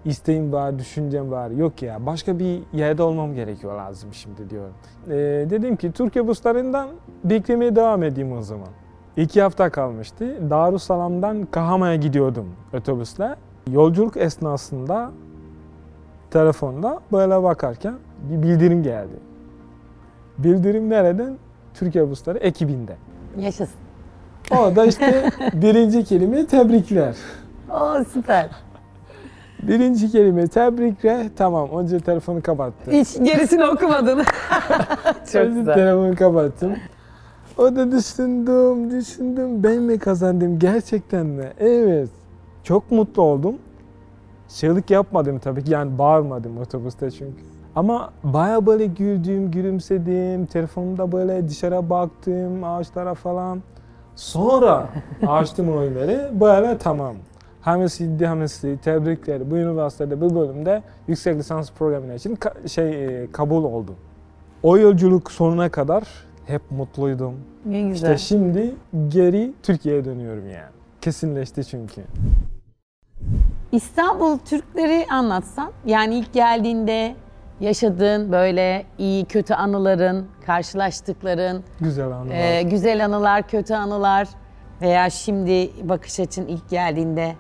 isteğim 0.06 0.54
var, 0.54 0.80
düşüncem 0.80 1.32
var. 1.32 1.50
Yok 1.50 1.82
ya 1.82 2.06
başka 2.06 2.40
bir 2.40 2.60
yerde 2.74 3.04
olmam 3.04 3.36
gerekiyor 3.36 3.76
lazım 3.76 4.10
şimdi 4.14 4.50
diyorum. 4.50 4.74
E, 5.08 5.14
dedim 5.50 5.76
ki 5.76 5.92
Türkiye 5.92 6.28
burslarından 6.28 6.88
beklemeye 7.24 7.76
devam 7.76 8.04
edeyim 8.04 8.38
o 8.38 8.42
zaman. 8.42 8.68
İki 9.18 9.42
hafta 9.42 9.70
kalmıştı. 9.70 10.50
Darussalam'dan 10.50 11.48
Kahama'ya 11.52 11.96
gidiyordum 11.96 12.46
otobüsle. 12.74 13.36
Yolculuk 13.72 14.18
esnasında 14.18 15.12
telefonda 16.40 17.00
böyle 17.12 17.44
bakarken 17.44 17.94
bir 18.30 18.44
bildirim 18.44 18.84
geldi. 18.84 19.16
Bildirim 20.38 20.90
nereden? 20.90 21.38
Türkiye 21.74 22.10
Bursları 22.10 22.38
ekibinden. 22.38 22.96
Yaşasın. 23.40 23.76
O 24.52 24.76
da 24.76 24.86
işte 24.86 25.30
birinci 25.54 26.04
kelime 26.04 26.46
tebrikler. 26.46 27.16
Oo 27.72 28.04
süper. 28.14 28.50
Birinci 29.64 30.12
kelime 30.12 30.48
tebrikler. 30.48 31.26
Tamam 31.38 31.70
önce 31.78 32.00
telefonu 32.00 32.42
kapattım. 32.42 32.94
Hiç 32.94 33.18
gerisini 33.24 33.66
okumadın. 33.66 34.18
Çok 35.32 35.42
Önce 35.42 35.60
güzel. 35.60 35.74
telefonu 35.74 36.16
kapattım. 36.16 36.74
O 37.58 37.76
da 37.76 37.92
düşündüm, 37.92 38.92
düşündüm. 38.92 39.64
Ben 39.64 39.78
mi 39.82 40.00
kazandım 40.00 40.60
gerçekten 40.60 41.26
mi? 41.26 41.52
Evet. 41.60 42.10
Çok 42.64 42.92
mutlu 42.92 43.22
oldum. 43.22 43.56
Çığlık 44.56 44.90
yapmadım 44.90 45.40
tabii 45.40 45.64
ki 45.64 45.72
yani 45.72 45.98
bağırmadım 45.98 46.58
otobüste 46.58 47.12
çünkü. 47.12 47.44
Ama 47.76 48.10
baya 48.24 48.66
böyle 48.66 48.86
güldüm, 48.86 49.52
gülümsedim. 49.52 50.46
Telefonumda 50.46 51.12
böyle 51.12 51.48
dışarı 51.50 51.90
baktım, 51.90 52.64
ağaçlara 52.64 53.14
falan. 53.14 53.62
Sonra 54.16 54.90
açtım 55.28 55.78
oyunları. 55.78 56.32
Böyle 56.42 56.78
tamam. 56.78 57.16
Hamisi, 57.62 58.26
hamisi, 58.26 58.78
tebrikler. 58.84 59.52
Bu 59.52 59.58
üniversitede, 59.58 60.22
bu 60.22 60.36
bölümde 60.36 60.84
yüksek 61.08 61.36
lisans 61.38 61.72
programına 61.72 62.14
için 62.14 62.36
ka- 62.36 62.70
şey 62.70 63.24
e, 63.24 63.32
kabul 63.32 63.64
oldum. 63.64 63.96
O 64.64 64.78
yolculuk 64.78 65.32
sonuna 65.32 65.70
kadar 65.70 66.04
hep 66.46 66.62
mutluydum. 66.72 67.34
Ne 67.66 67.82
güzel. 67.82 67.94
İşte 68.16 68.18
şimdi 68.18 68.76
geri 69.08 69.54
Türkiye'ye 69.64 70.06
dönüyorum 70.06 70.50
yani. 70.50 70.72
Kesinleşti 71.02 71.66
çünkü. 71.66 72.02
İstanbul 73.76 74.38
Türkleri 74.38 75.06
anlatsan. 75.12 75.72
Yani 75.86 76.16
ilk 76.16 76.34
geldiğinde 76.34 77.16
yaşadığın 77.60 78.32
böyle 78.32 78.86
iyi 78.98 79.26
kötü 79.26 79.54
anıların, 79.54 80.26
karşılaştıkların, 80.46 81.64
Güzel 81.80 82.12
anılar. 82.12 82.36
e, 82.36 82.62
güzel 82.62 83.06
anılar, 83.06 83.48
kötü 83.48 83.74
anılar 83.74 84.28
veya 84.82 85.10
şimdi 85.10 85.70
bakış 85.90 86.20
açın 86.20 86.48
ilk 86.48 86.70
geldiğinde 86.70 87.36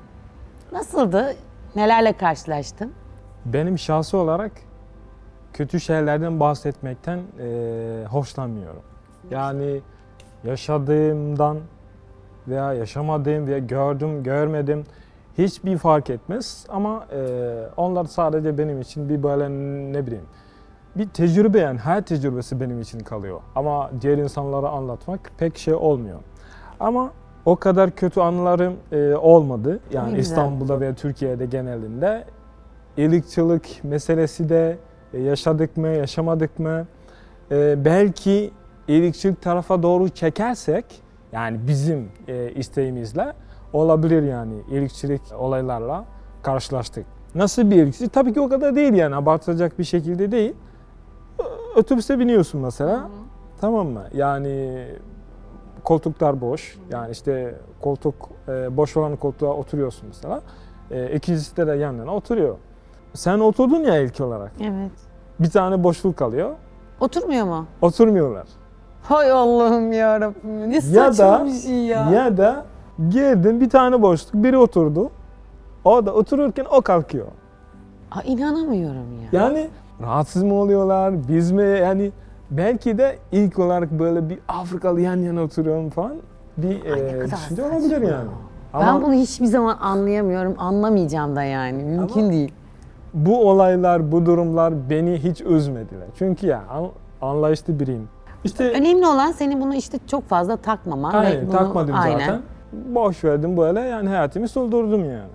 nasıldı? 0.71 1.35
Nelerle 1.75 2.13
karşılaştın? 2.13 2.91
Benim 3.45 3.79
şahsi 3.79 4.17
olarak 4.17 4.51
kötü 5.53 5.79
şeylerden 5.79 6.39
bahsetmekten 6.39 7.19
eee, 7.39 8.05
hoşlanmıyorum. 8.05 8.81
Yani 9.31 9.81
yaşadığımdan 10.43 11.57
veya 12.47 12.73
yaşamadığım 12.73 13.47
veya 13.47 13.57
gördüm, 13.59 14.23
görmedim 14.23 14.83
hiçbir 15.37 15.77
fark 15.77 16.09
etmez. 16.09 16.65
Ama 16.69 17.05
eee, 17.11 17.19
onlar 17.77 18.05
sadece 18.05 18.57
benim 18.57 18.81
için 18.81 19.09
bir 19.09 19.23
böyle 19.23 19.49
ne 19.93 20.05
bileyim 20.07 20.25
bir 20.95 21.09
tecrübe 21.09 21.59
yani 21.59 21.79
hayat 21.79 22.07
tecrübesi 22.07 22.61
benim 22.61 22.81
için 22.81 22.99
kalıyor. 22.99 23.39
Ama 23.55 23.91
diğer 24.01 24.17
insanlara 24.17 24.69
anlatmak 24.69 25.31
pek 25.37 25.57
şey 25.57 25.73
olmuyor. 25.73 26.19
Ama 26.79 27.11
o 27.45 27.55
kadar 27.55 27.91
kötü 27.91 28.19
anılarım 28.19 28.73
eee, 28.91 29.15
olmadı. 29.15 29.79
Yani 29.91 30.05
güzel. 30.09 30.19
İstanbul'da 30.19 30.79
veya 30.79 30.95
Türkiye'de 30.95 31.45
genelinde 31.45 32.25
ilikçilik 32.97 33.79
meselesi 33.83 34.49
de 34.49 34.77
e, 35.13 35.21
yaşadık 35.21 35.77
mı, 35.77 35.87
yaşamadık 35.87 36.59
mı? 36.59 36.85
E, 37.51 37.85
belki 37.85 38.51
ilikçilik 38.87 39.41
tarafa 39.41 39.83
doğru 39.83 40.09
çekersek, 40.09 40.85
yani 41.31 41.59
bizim 41.67 42.09
e, 42.27 42.51
isteğimizle 42.51 43.33
olabilir 43.75 44.23
yani 44.23 44.53
ilikçilik 44.69 45.21
olaylarla 45.39 46.05
karşılaştık. 46.43 47.05
Nasıl 47.35 47.71
bir 47.71 47.75
ilikçilik? 47.75 48.13
Tabii 48.13 48.33
ki 48.33 48.41
o 48.41 48.49
kadar 48.49 48.75
değil 48.75 48.93
yani 48.93 49.15
abartacak 49.15 49.79
bir 49.79 49.83
şekilde 49.83 50.31
değil. 50.31 50.53
Otobüse 51.77 52.19
biniyorsun 52.19 52.61
mesela, 52.61 53.09
tamam 53.61 53.87
mı? 53.87 54.03
Yani 54.13 54.85
koltuklar 55.83 56.41
boş, 56.41 56.77
yani 56.89 57.11
işte 57.11 57.55
koltuk 57.81 58.15
e, 58.47 58.77
boş 58.77 58.97
olan 58.97 59.15
koltuğa 59.15 59.53
oturuyorsun 59.53 60.07
mesela. 60.07 60.41
E, 60.91 61.15
ikincisi 61.15 61.57
de, 61.57 61.67
de 61.67 61.71
yan 61.75 61.93
yana 61.93 62.15
oturuyor. 62.15 62.55
Sen 63.13 63.39
oturdun 63.39 63.79
ya 63.79 63.97
ilk 63.97 64.21
olarak. 64.21 64.51
Evet. 64.61 64.91
Bir 65.39 65.49
tane 65.49 65.83
boşluk 65.83 66.17
kalıyor. 66.17 66.49
Oturmuyor 66.99 67.45
mu? 67.45 67.65
Oturmuyorlar. 67.81 68.47
Hay 69.03 69.31
Allah'ım 69.31 69.91
ya 69.91 70.21
Rabbim. 70.21 70.69
Ne 70.69 70.75
Ya 70.75 70.81
saçma 70.81 71.25
da- 71.39 71.45
bir 71.45 71.51
şey 71.53 71.85
ya. 71.85 72.11
Ya 72.11 72.37
da 72.37 72.65
girdin 73.09 73.61
bir 73.61 73.69
tane 73.69 74.01
boşluk, 74.01 74.33
biri 74.43 74.57
oturdu. 74.57 75.09
O 75.85 76.05
da 76.05 76.13
otururken 76.13 76.65
o 76.71 76.81
kalkıyor. 76.81 77.27
Aa, 78.11 78.21
inanamıyorum 78.21 79.05
ya. 79.31 79.41
Yani 79.41 79.67
rahatsız 80.01 80.43
mı 80.43 80.53
oluyorlar, 80.53 81.27
biz 81.27 81.51
mi 81.51 81.63
yani 81.63 82.11
belki 82.51 82.97
de 82.97 83.15
ilk 83.31 83.59
olarak 83.59 83.91
böyle 83.91 84.29
bir 84.29 84.39
Afrikalı 84.47 85.01
yan 85.01 85.17
yana 85.17 85.41
oturuyorum 85.41 85.89
falan 85.89 86.13
bir 86.57 86.91
Ay, 86.93 87.19
e, 87.19 87.25
düşünce 87.31 87.63
olabilir 87.63 88.01
yani. 88.01 88.29
Ben 88.73 88.79
Ama 88.79 89.01
bunu 89.01 89.13
hiçbir 89.13 89.45
zaman 89.45 89.77
anlayamıyorum, 89.77 90.55
anlamayacağım 90.57 91.35
da 91.35 91.43
yani. 91.43 91.83
Mümkün 91.83 92.21
Ama- 92.21 92.31
değil. 92.31 92.53
bu 93.13 93.49
olaylar, 93.49 94.11
bu 94.11 94.25
durumlar 94.25 94.89
beni 94.89 95.17
hiç 95.23 95.41
üzmediler. 95.41 96.07
Çünkü 96.17 96.47
ya 96.47 96.61
an- 96.69 96.91
anlayışlı 97.29 97.79
biriyim. 97.79 98.07
İşte 98.43 98.71
Önemli 98.71 99.07
olan 99.07 99.31
senin 99.31 99.61
bunu 99.61 99.75
işte 99.75 99.99
çok 100.07 100.23
fazla 100.23 100.57
takmaman. 100.57 101.13
Aynen 101.13 101.47
bunu- 101.47 101.51
takmadım 101.57 101.95
aynen. 101.95 102.19
zaten. 102.19 102.41
Boş 102.95 103.23
verdim 103.23 103.57
böyle 103.57 103.79
yani 103.79 104.09
hayatımı 104.09 104.47
sürdürdüm 104.47 105.05
yani. 105.11 105.29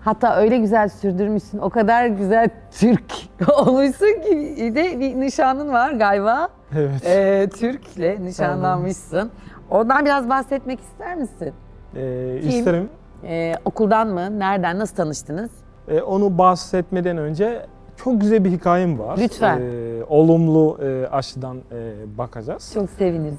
Hatta 0.00 0.36
öyle 0.36 0.58
güzel 0.58 0.88
sürdürmüşsün, 0.88 1.58
o 1.58 1.70
kadar 1.70 2.06
güzel 2.06 2.48
Türk 2.70 3.12
olmuşsun 3.58 4.22
ki 4.22 4.54
bir 4.56 4.74
de 4.74 5.00
bir 5.00 5.20
nişanın 5.20 5.72
var 5.72 5.92
galiba. 5.92 6.48
Evet. 6.76 7.06
Ee, 7.06 7.48
Türk'le 7.58 8.20
nişanlanmışsın. 8.20 9.30
Ondan 9.70 10.04
biraz 10.04 10.28
bahsetmek 10.28 10.80
ister 10.80 11.16
misin? 11.16 11.52
Ee, 11.96 12.38
Kim? 12.40 12.48
isterim. 12.50 12.88
Ee, 13.24 13.54
okuldan 13.64 14.08
mı? 14.08 14.38
Nereden? 14.38 14.78
Nasıl 14.78 14.96
tanıştınız? 14.96 15.50
Ee, 15.88 16.00
onu 16.02 16.38
bahsetmeden 16.38 17.16
önce 17.16 17.66
çok 17.96 18.20
güzel 18.20 18.44
bir 18.44 18.50
hikayem 18.50 18.98
var. 18.98 19.18
Lütfen. 19.18 19.60
Ee, 19.60 20.04
olumlu 20.08 20.78
e, 20.82 21.06
açıdan 21.06 21.56
e, 21.56 21.92
bakacağız. 22.18 22.70
Çok 22.74 22.90
seviniriz. 22.90 23.38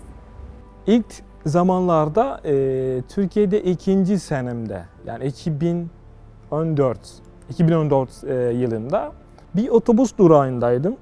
İlk 0.88 1.06
zamanlarda 1.46 2.42
e, 2.46 3.02
Türkiye'de 3.10 3.64
ikinci 3.64 4.20
senemde 4.20 4.84
yani 5.06 5.26
2014 5.26 7.00
2014 7.50 8.24
e, 8.24 8.34
yılında 8.34 9.12
bir 9.56 9.70
otobüs 9.70 10.18
durağındaydım. 10.18 10.98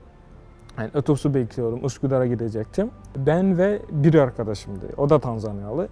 Yani 0.80 0.90
otobüsü 0.96 1.34
bekliyorum. 1.34 1.86
Üsküdar'a 1.86 2.26
gidecektim. 2.26 2.92
Ben 3.18 3.58
ve 3.58 3.82
bir 3.92 4.16
arkadaşımdı. 4.16 4.86
O 4.98 5.10
da 5.10 5.20
Tanzanyalı. 5.20 5.88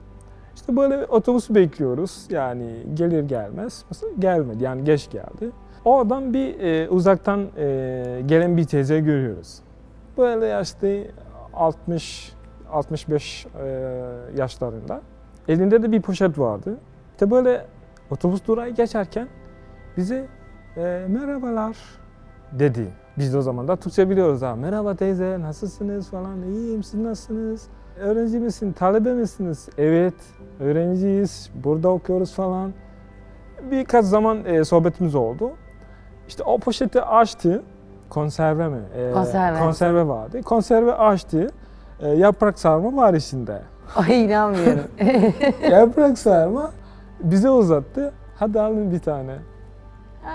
İşte 0.56 0.78
böyle 0.78 1.06
otobüs 1.06 1.50
bekliyoruz. 1.50 2.26
Yani 2.30 2.84
gelir 2.94 3.24
gelmez. 3.24 3.84
Mesela 3.90 4.14
gelmedi 4.20 4.64
yani 4.64 4.84
geç 4.84 5.12
geldi. 5.12 5.52
Oradan 5.86 6.34
bir 6.34 6.60
e, 6.60 6.90
uzaktan 6.90 7.48
e, 7.58 8.22
gelen 8.26 8.58
bir 8.58 8.64
teyze 8.64 9.00
görüyoruz. 9.00 9.60
Böyle 10.18 10.46
yaşta 10.46 10.88
60 11.54 12.34
65 12.72 13.46
e, 13.46 13.68
yaşlarında. 14.38 15.02
Elinde 15.48 15.84
de 15.84 15.92
bir 15.92 16.02
poşet 16.02 16.40
vardı. 16.40 16.78
İşte 17.12 17.32
böyle 17.32 17.66
otobüs 18.12 18.48
durağı 18.48 18.70
geçerken 18.70 19.28
bize 19.98 20.26
e, 20.78 21.06
merhabalar 21.10 21.78
dedi. 22.52 22.88
Biz 23.18 23.34
de 23.34 23.38
o 23.38 23.42
zaman 23.42 23.68
da 23.68 23.76
Türkçe 23.76 24.10
biliyoruz 24.10 24.42
ha. 24.42 24.56
Merhaba 24.56 24.96
teyze, 24.96 25.42
nasılsınız 25.42 26.10
falan. 26.10 26.44
İyiyim, 26.44 26.84
siz 26.84 27.00
nasılsınız? 27.00 27.68
Öğrenci 28.00 28.40
misin, 28.40 28.72
talebe 28.72 29.14
misiniz? 29.14 29.70
Evet, 29.78 30.14
öğrenciyiz, 30.60 31.52
burada 31.64 31.90
okuyoruz 31.90 32.34
falan. 32.34 32.74
Birkaç 33.72 34.06
zaman 34.06 34.46
e, 34.46 34.64
sohbetimiz 34.64 35.16
oldu. 35.16 35.52
İşte 36.28 36.44
o 36.44 36.58
poşeti 36.60 37.02
açtı. 37.02 37.64
Konserve 38.10 38.68
mi? 38.68 38.82
E, 38.96 39.12
Konserve. 39.12 39.60
Konserve 39.60 40.08
vardı. 40.08 40.42
Konserve 40.42 40.94
açtı. 40.94 41.48
E, 42.02 42.08
yaprak 42.10 42.60
sarma 42.60 42.96
var 42.96 43.14
içinde. 43.14 43.62
Ay 43.96 44.26
inanmıyorum. 44.26 44.84
yaprak 45.72 46.18
sarma 46.18 46.72
bize 47.24 47.50
uzattı. 47.50 48.14
Hadi 48.36 48.62
alın 48.62 48.92
bir 48.92 49.00
tane. 49.00 49.36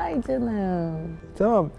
Ay 0.02 0.22
canım. 0.22 0.94
Tamam. 1.38 1.70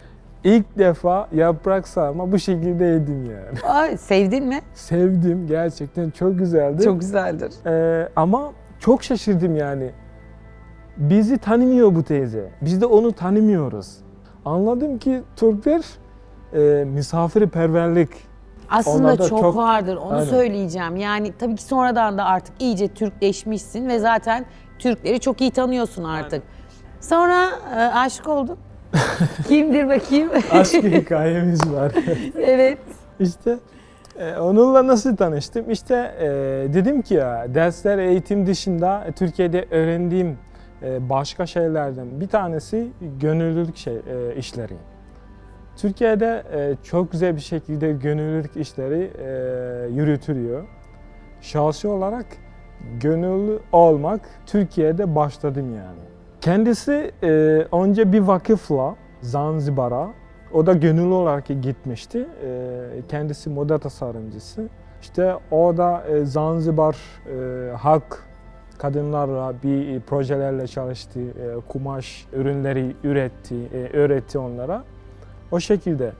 İlk 0.43 0.77
defa 0.77 1.27
yaprak 1.33 1.87
sarma 1.87 2.31
bu 2.31 2.39
şekilde 2.39 2.85
yedim 2.85 3.25
yani. 3.25 3.59
Ay, 3.67 3.97
sevdin 3.97 4.47
mi? 4.47 4.59
Sevdim 4.73 5.47
gerçekten 5.47 6.09
çok 6.09 6.39
güzeldi. 6.39 6.83
Çok 6.83 6.99
güzeldir. 6.99 7.53
Ee, 7.65 8.09
ama 8.15 8.51
çok 8.79 9.03
şaşırdım 9.03 9.55
yani. 9.55 9.91
Bizi 10.97 11.37
tanımıyor 11.37 11.95
bu 11.95 12.03
teyze. 12.03 12.49
Biz 12.61 12.81
de 12.81 12.85
onu 12.85 13.11
tanımıyoruz. 13.11 13.97
Anladım 14.45 14.97
ki 14.99 15.21
Türkler 15.35 15.83
e, 16.53 16.85
misafirperverlik. 16.85 18.09
Aslında 18.69 19.17
çok, 19.17 19.27
çok- 19.39 19.55
vardır 19.55 19.95
onu 19.95 20.13
Aynen. 20.13 20.25
söyleyeceğim. 20.25 20.95
Yani 20.95 21.33
tabii 21.39 21.55
ki 21.55 21.63
sonradan 21.63 22.17
da 22.17 22.25
artık 22.25 22.55
iyice 22.59 22.87
Türkleşmişsin 22.87 23.87
ve 23.87 23.99
zaten 23.99 24.45
Türkleri 24.79 25.19
çok 25.19 25.41
iyi 25.41 25.51
tanıyorsun 25.51 26.03
artık. 26.03 26.43
Sonra 27.01 27.45
e, 27.75 27.79
aşık 27.79 28.27
oldun. 28.27 28.57
Kimdir 29.47 29.87
bakayım? 29.89 30.29
Aşk 30.51 30.73
hikayemiz 30.83 31.71
var. 31.71 31.91
evet. 32.37 32.77
İşte 33.19 33.57
e, 34.19 34.37
onunla 34.37 34.87
nasıl 34.87 35.15
tanıştım? 35.15 35.71
İşte 35.71 35.95
e, 36.19 36.25
dedim 36.73 37.01
ki 37.01 37.13
ya 37.13 37.45
dersler 37.53 37.97
eğitim 37.97 38.47
dışında 38.47 39.03
e, 39.07 39.11
Türkiye'de 39.11 39.65
öğrendiğim 39.71 40.37
e, 40.83 41.09
başka 41.09 41.45
şeylerden 41.45 42.21
bir 42.21 42.27
tanesi 42.27 42.87
gönüllülük 43.21 43.77
şey 43.77 43.95
e, 43.95 44.35
işleri. 44.35 44.73
Türkiye'de 45.77 46.43
e, 46.53 46.75
çok 46.83 47.11
güzel 47.11 47.35
bir 47.35 47.41
şekilde 47.41 47.91
gönüllülük 47.91 48.57
işleri 48.57 49.11
e, 49.17 49.27
yürütülüyor. 49.93 50.63
Şahsi 51.41 51.87
olarak 51.87 52.25
gönüllü 52.99 53.59
olmak 53.71 54.21
Türkiye'de 54.45 55.15
başladım 55.15 55.75
yani. 55.75 55.99
Kendisi 56.41 57.11
e, 57.23 57.27
önce 57.71 58.13
bir 58.13 58.19
vakıfla 58.19 58.95
Zanzibar'a 59.21 60.09
o 60.53 60.65
da 60.65 60.73
gönüllü 60.73 61.13
olarak 61.13 61.47
gitmişti. 61.47 62.27
Ee, 62.43 63.01
Kendisi 63.09 63.49
moda 63.49 63.77
tasarımcısı. 63.77 64.69
İşte 65.01 65.35
orada 65.51 66.03
e, 66.07 66.25
Zanzibar 66.25 66.97
e, 67.27 67.71
halk 67.75 68.23
kadınlarla 68.77 69.53
bir 69.63 69.99
projelerle 69.99 70.67
çalıştı. 70.67 71.19
E, 71.19 71.59
Kumaş 71.67 72.27
ürünleri 72.33 72.95
üretti, 73.03 73.55
e, 73.73 73.97
öğretti 73.97 74.39
onlara. 74.39 74.83
O 75.55 75.59
şekilde 75.59 76.11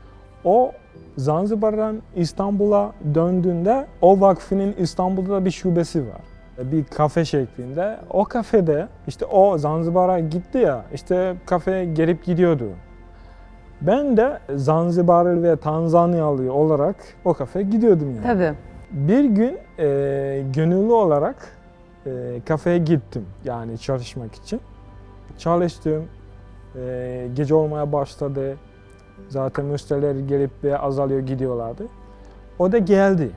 o 0.44 0.72
Zanzibar'dan 1.18 2.02
İstanbul'a 2.16 2.94
döndüğünde 3.16 3.88
o 4.02 4.22
vakfının 4.22 4.74
İstanbul'da 4.78 5.46
bir 5.46 5.52
şubesi 5.52 6.02
var. 6.02 6.22
Bir 6.58 6.84
kafe 6.84 7.26
şeklinde. 7.26 7.98
O 8.10 8.24
kafede 8.24 8.88
işte 9.08 9.26
o 9.26 9.58
Zanzibar'a 9.58 10.20
gitti 10.20 10.58
ya 10.58 10.86
işte 10.94 11.36
kafeye 11.46 11.86
gelip 11.86 12.26
gidiyordu. 12.26 12.70
Ben 13.82 14.18
de 14.18 14.40
Zanzibarlı 14.56 15.44
ve 15.44 15.56
Tanzanyalı 15.56 16.54
olarak 16.54 16.96
o 17.26 17.34
kafeye 17.34 17.66
gidiyordum 17.66 18.16
yani. 18.16 18.24
Tabii. 18.24 18.54
Bir 18.92 19.24
gün 19.24 19.58
e, 19.80 20.44
gönüllü 20.54 20.92
olarak 20.92 21.36
e, 22.06 22.42
kafeye 22.46 22.78
gittim 22.78 23.26
yani 23.46 23.78
çalışmak 23.78 24.36
için. 24.36 24.62
Çalıştım. 25.38 26.06
E, 26.76 27.28
gece 27.36 27.56
olmaya 27.56 27.92
başladı. 27.92 28.58
Zaten 29.30 29.66
müşteriler 29.66 30.16
gelip 30.16 30.52
ve 30.64 30.78
azalıyor 30.78 31.20
gidiyorlardı. 31.20 31.84
O 32.60 32.72
da 32.72 32.78
geldi. 32.78 33.32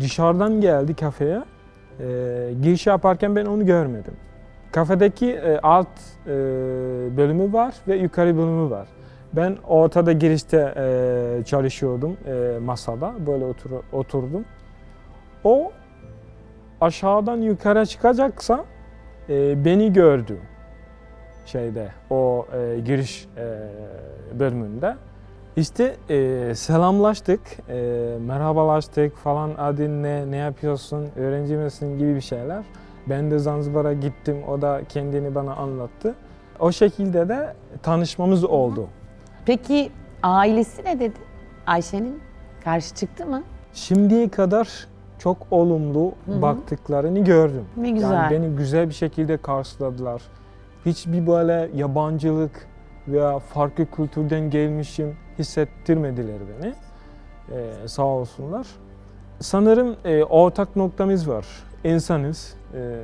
Dışarıdan 0.00 0.60
geldi 0.60 0.94
kafeye. 0.94 1.42
E, 2.00 2.54
giriş 2.62 2.86
yaparken 2.86 3.36
ben 3.36 3.46
onu 3.46 3.66
görmedim. 3.66 4.14
Kafedeki 4.72 5.32
e, 5.32 5.58
alt 5.58 5.88
e, 6.26 6.30
bölümü 7.16 7.52
var 7.52 7.74
ve 7.88 7.96
yukarı 7.96 8.36
bölümü 8.36 8.70
var. 8.70 8.88
Ben 9.32 9.56
ortada 9.68 10.12
girişte 10.12 10.74
e, 10.76 11.44
çalışıyordum 11.44 12.16
e, 12.26 12.58
masada. 12.58 13.12
Böyle 13.26 13.44
otur, 13.44 13.70
oturdum. 13.92 14.44
O 15.44 15.72
aşağıdan 16.80 17.36
yukarı 17.36 17.86
çıkacaksa 17.86 18.64
e, 19.28 19.64
beni 19.64 19.92
gördü 19.92 20.38
şeyde 21.46 21.88
o 22.10 22.46
e, 22.52 22.80
giriş 22.80 23.28
e, 23.36 23.68
bölümünde. 24.38 24.96
İşte 25.56 25.96
e, 26.10 26.52
selamlaştık, 26.54 27.40
e, 27.68 27.74
merhabalaştık 28.26 29.16
falan. 29.16 29.50
Adın 29.58 30.02
ne, 30.02 30.30
ne 30.30 30.36
yapıyorsun, 30.36 31.08
öğrenci 31.16 31.56
misin 31.56 31.98
gibi 31.98 32.14
bir 32.14 32.20
şeyler. 32.20 32.64
Ben 33.06 33.30
de 33.30 33.38
Zanzibar'a 33.38 33.92
gittim, 33.92 34.36
o 34.48 34.62
da 34.62 34.80
kendini 34.88 35.34
bana 35.34 35.54
anlattı. 35.54 36.14
O 36.60 36.72
şekilde 36.72 37.28
de 37.28 37.54
tanışmamız 37.82 38.44
oldu. 38.44 38.88
Peki 39.46 39.90
ailesi 40.22 40.84
ne 40.84 41.00
dedi? 41.00 41.18
Ayşe'nin 41.66 42.20
karşı 42.64 42.94
çıktı 42.94 43.26
mı? 43.26 43.42
Şimdiye 43.72 44.28
kadar 44.28 44.88
çok 45.18 45.36
olumlu 45.50 46.12
hı. 46.26 46.42
baktıklarını 46.42 47.24
gördüm. 47.24 47.64
Ne 47.76 47.90
güzel. 47.90 48.12
Yani 48.12 48.30
beni 48.30 48.56
güzel 48.56 48.88
bir 48.88 48.94
şekilde 48.94 49.36
karşıladılar. 49.36 50.22
Hiçbir 50.86 51.26
böyle 51.26 51.70
yabancılık 51.74 52.66
veya 53.08 53.38
farklı 53.38 53.90
kültürden 53.90 54.50
gelmişim 54.50 55.16
hissettirmediler 55.38 56.36
beni. 56.48 56.74
Ee, 57.52 57.88
sağ 57.88 58.04
olsunlar. 58.04 58.66
Sanırım 59.40 59.96
e, 60.04 60.24
ortak 60.24 60.76
noktamız 60.76 61.28
var. 61.28 61.46
İnsanız. 61.84 62.54
E, 62.74 63.00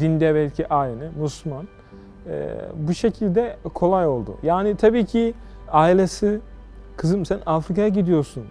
dinde 0.00 0.34
belki 0.34 0.68
aynı. 0.68 1.10
Müslüman. 1.22 1.68
E, 2.26 2.56
bu 2.74 2.94
şekilde 2.94 3.56
kolay 3.74 4.06
oldu. 4.06 4.36
Yani 4.42 4.76
tabii 4.76 5.04
ki 5.06 5.34
ailesi 5.68 6.40
kızım 6.96 7.26
sen 7.26 7.38
Afrika'ya 7.46 7.88
gidiyorsun. 7.88 8.44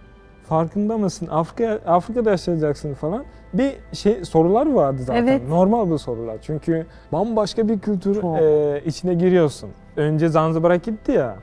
Farkında 0.48 0.98
mısın? 0.98 1.28
Afrika 1.30 1.78
Afrika'da 1.86 2.30
yaşayacaksın 2.30 2.94
falan. 2.94 3.24
Bir 3.54 3.72
şey 3.92 4.24
sorular 4.24 4.72
vardı 4.72 5.02
zaten. 5.02 5.26
Evet. 5.26 5.48
Normal 5.48 5.90
bu 5.90 5.98
sorular. 5.98 6.38
Çünkü 6.42 6.86
bambaşka 7.12 7.68
bir 7.68 7.78
kültür 7.78 8.20
Çok. 8.20 8.38
e, 8.40 8.82
içine 8.86 9.14
giriyorsun. 9.14 9.70
Önce 9.96 10.28
Zanzibar'a 10.28 10.76
gitti 10.76 11.12
ya. 11.12 11.36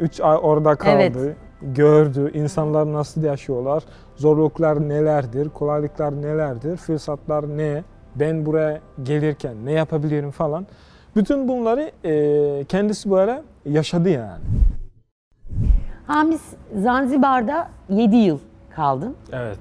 3 0.00 0.20
ay 0.20 0.38
orada 0.42 0.74
kaldı. 0.74 0.92
Evet. 0.98 1.36
Gördü 1.62 2.30
insanlar 2.34 2.92
nasıl 2.92 3.22
yaşıyorlar. 3.24 3.82
Zorluklar 4.16 4.88
nelerdir, 4.88 5.48
kolaylıklar 5.48 6.22
nelerdir, 6.22 6.76
fırsatlar 6.76 7.58
ne? 7.58 7.82
Ben 8.16 8.46
buraya 8.46 8.80
gelirken 9.02 9.54
ne 9.64 9.72
yapabilirim 9.72 10.30
falan. 10.30 10.66
Bütün 11.16 11.48
bunları 11.48 11.90
e, 12.04 12.64
kendisi 12.64 13.10
böyle 13.10 13.42
yaşadı 13.64 14.08
yani. 14.08 14.42
Hamis 16.06 16.42
Zanzibar'da 16.76 17.68
7 17.88 18.16
yıl 18.16 18.38
kaldın. 18.76 19.16
Evet. 19.32 19.58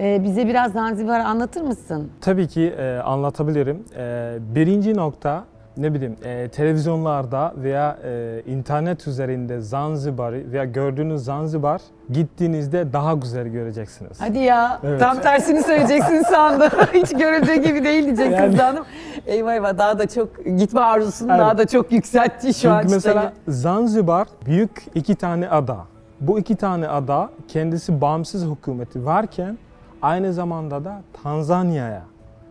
Ee, 0.00 0.20
bize 0.24 0.46
biraz 0.46 0.72
Zanzibar'ı 0.72 1.24
anlatır 1.24 1.60
mısın? 1.60 2.10
Tabii 2.20 2.48
ki 2.48 2.74
e, 2.78 2.98
anlatabilirim. 2.98 3.84
E, 3.96 4.36
birinci 4.54 4.96
nokta 4.96 5.44
ne 5.76 5.94
bileyim 5.94 6.16
e, 6.24 6.48
televizyonlarda 6.48 7.52
veya 7.56 7.98
e, 8.04 8.42
internet 8.46 9.06
üzerinde 9.06 9.60
Zanzibar'ı 9.60 10.52
veya 10.52 10.64
gördüğünüz 10.64 11.24
Zanzibar 11.24 11.80
gittiğinizde 12.10 12.92
daha 12.92 13.14
güzel 13.14 13.48
göreceksiniz. 13.48 14.20
Hadi 14.20 14.38
ya. 14.38 14.80
Evet. 14.84 15.00
Tam 15.00 15.20
tersini 15.20 15.62
söyleyeceksin 15.62 16.22
sandım. 16.22 16.70
Hiç 16.94 17.10
görüldüğü 17.10 17.54
gibi 17.54 17.84
değil 17.84 18.04
diyeceksin 18.04 18.32
Yani- 18.36 18.56
sandım. 18.56 18.84
Eyvah 19.26 19.54
eyvah 19.54 19.78
daha 19.78 19.98
da 19.98 20.08
çok 20.08 20.44
gitme 20.44 20.80
arzusunu 20.80 21.30
Evet. 21.30 21.40
daha 21.40 21.58
da 21.58 21.66
çok 21.66 21.92
yükseltti 21.92 22.54
şu 22.54 22.70
an. 22.72 22.80
Çünkü 22.82 22.94
mesela. 22.94 23.32
Zanzibar 23.48 24.28
büyük 24.46 24.86
iki 24.94 25.14
tane 25.14 25.48
ada. 25.48 25.76
Bu 26.20 26.38
iki 26.38 26.56
tane 26.56 26.88
ada 26.88 27.30
kendisi 27.48 28.00
bağımsız 28.00 28.44
hükümeti 28.50 29.04
varken 29.06 29.58
aynı 30.02 30.32
zamanda 30.32 30.84
da 30.84 31.02
Tanzanya'ya 31.22 32.02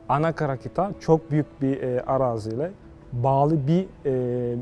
Anakarakita 0.10 0.92
çok 1.00 1.32
büyük 1.32 1.62
bir 1.62 1.82
e, 1.82 2.02
araziyle 2.02 2.72
bağlı 3.14 3.68
bir 3.68 3.86
e, 4.06 4.56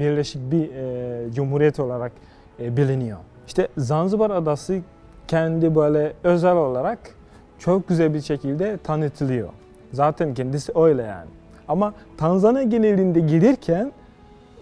birleşik 0.00 0.52
bir 0.52 0.70
e, 0.74 1.32
cumhuriyet 1.32 1.80
olarak 1.80 2.12
e, 2.60 2.76
biliniyor. 2.76 3.18
İşte 3.46 3.68
Zanzibar 3.76 4.30
Adası 4.30 4.80
kendi 5.28 5.74
böyle 5.74 6.12
özel 6.24 6.56
olarak 6.56 6.98
çok 7.58 7.88
güzel 7.88 8.14
bir 8.14 8.20
şekilde 8.20 8.76
tanıtılıyor. 8.76 9.48
Zaten 9.92 10.34
kendisi 10.34 10.72
öyle 10.74 11.02
yani. 11.02 11.28
Ama 11.68 11.94
Tanzanya 12.16 12.62
genelinde 12.62 13.20
gelirken 13.20 13.92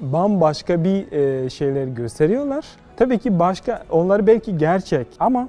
bambaşka 0.00 0.84
bir 0.84 1.12
e, 1.12 1.50
şeyler 1.50 1.86
gösteriyorlar. 1.86 2.64
Tabii 2.96 3.18
ki 3.18 3.38
başka, 3.38 3.84
onlar 3.90 4.26
belki 4.26 4.58
gerçek 4.58 5.06
ama 5.20 5.48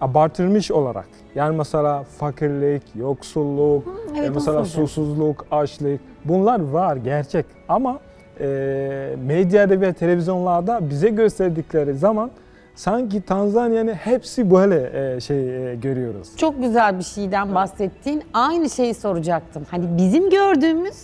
abartılmış 0.00 0.70
olarak. 0.70 1.08
Yani 1.34 1.56
mesela 1.56 2.02
fakirlik, 2.02 2.82
yoksulluk, 2.94 3.84
evet, 4.16 4.28
e, 4.28 4.30
mesela 4.30 4.64
susuzluk, 4.64 5.46
açlık 5.50 6.00
bunlar 6.24 6.60
var 6.60 6.96
gerçek. 6.96 7.46
Ama 7.68 7.98
e, 8.40 8.46
medyada 9.26 9.80
ve 9.80 9.92
televizyonlarda 9.92 10.90
bize 10.90 11.08
gösterdikleri 11.08 11.94
zaman 11.94 12.30
sanki 12.74 13.22
Tanzanya'nın 13.22 13.92
hepsi 13.92 14.50
böyle 14.50 15.14
e, 15.16 15.20
şey 15.20 15.70
e, 15.72 15.74
görüyoruz. 15.74 16.36
Çok 16.36 16.62
güzel 16.62 16.98
bir 16.98 17.04
şeyden 17.04 17.54
bahsettin. 17.54 18.22
Aynı 18.34 18.70
şeyi 18.70 18.94
soracaktım. 18.94 19.66
Hani 19.70 19.84
bizim 19.96 20.30
gördüğümüz 20.30 20.96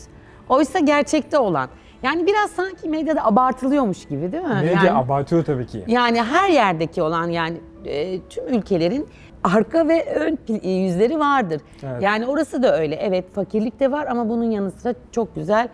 oysa 0.49 0.79
gerçekte 0.79 1.39
olan. 1.39 1.69
Yani 2.07 2.27
biraz 2.27 2.51
sanki 2.51 2.89
medyada 2.89 3.25
abartılıyormuş 3.25 4.05
gibi 4.05 4.33
değil 4.33 4.45
mi? 4.45 4.55
Medya 4.55 4.71
yani, 4.73 4.93
abartıyor 4.93 5.45
tabii 5.45 5.67
ki. 5.67 5.85
yani 5.87 6.23
her 6.23 6.51
yerdeki 6.51 7.03
olan 7.03 7.29
yani 7.29 7.57
e, 7.85 8.21
tüm 8.21 8.49
ülkelerin 8.49 9.09
arka 9.45 9.89
ve 9.89 10.15
ön 10.15 10.39
yüzleri 10.69 11.19
vardır. 11.19 11.61
Evet. 11.83 12.03
Yani 12.03 12.27
orası 12.27 12.63
da 12.63 12.79
öyle. 12.79 12.95
Evet 12.95 13.35
fakirlik 13.35 13.81
de 13.81 13.93
var 13.93 14.07
ama 14.07 14.29
bunun 14.29 14.51
yanı 14.51 14.71
sıra 14.71 14.95
çok 15.13 15.35
güzel 15.35 15.69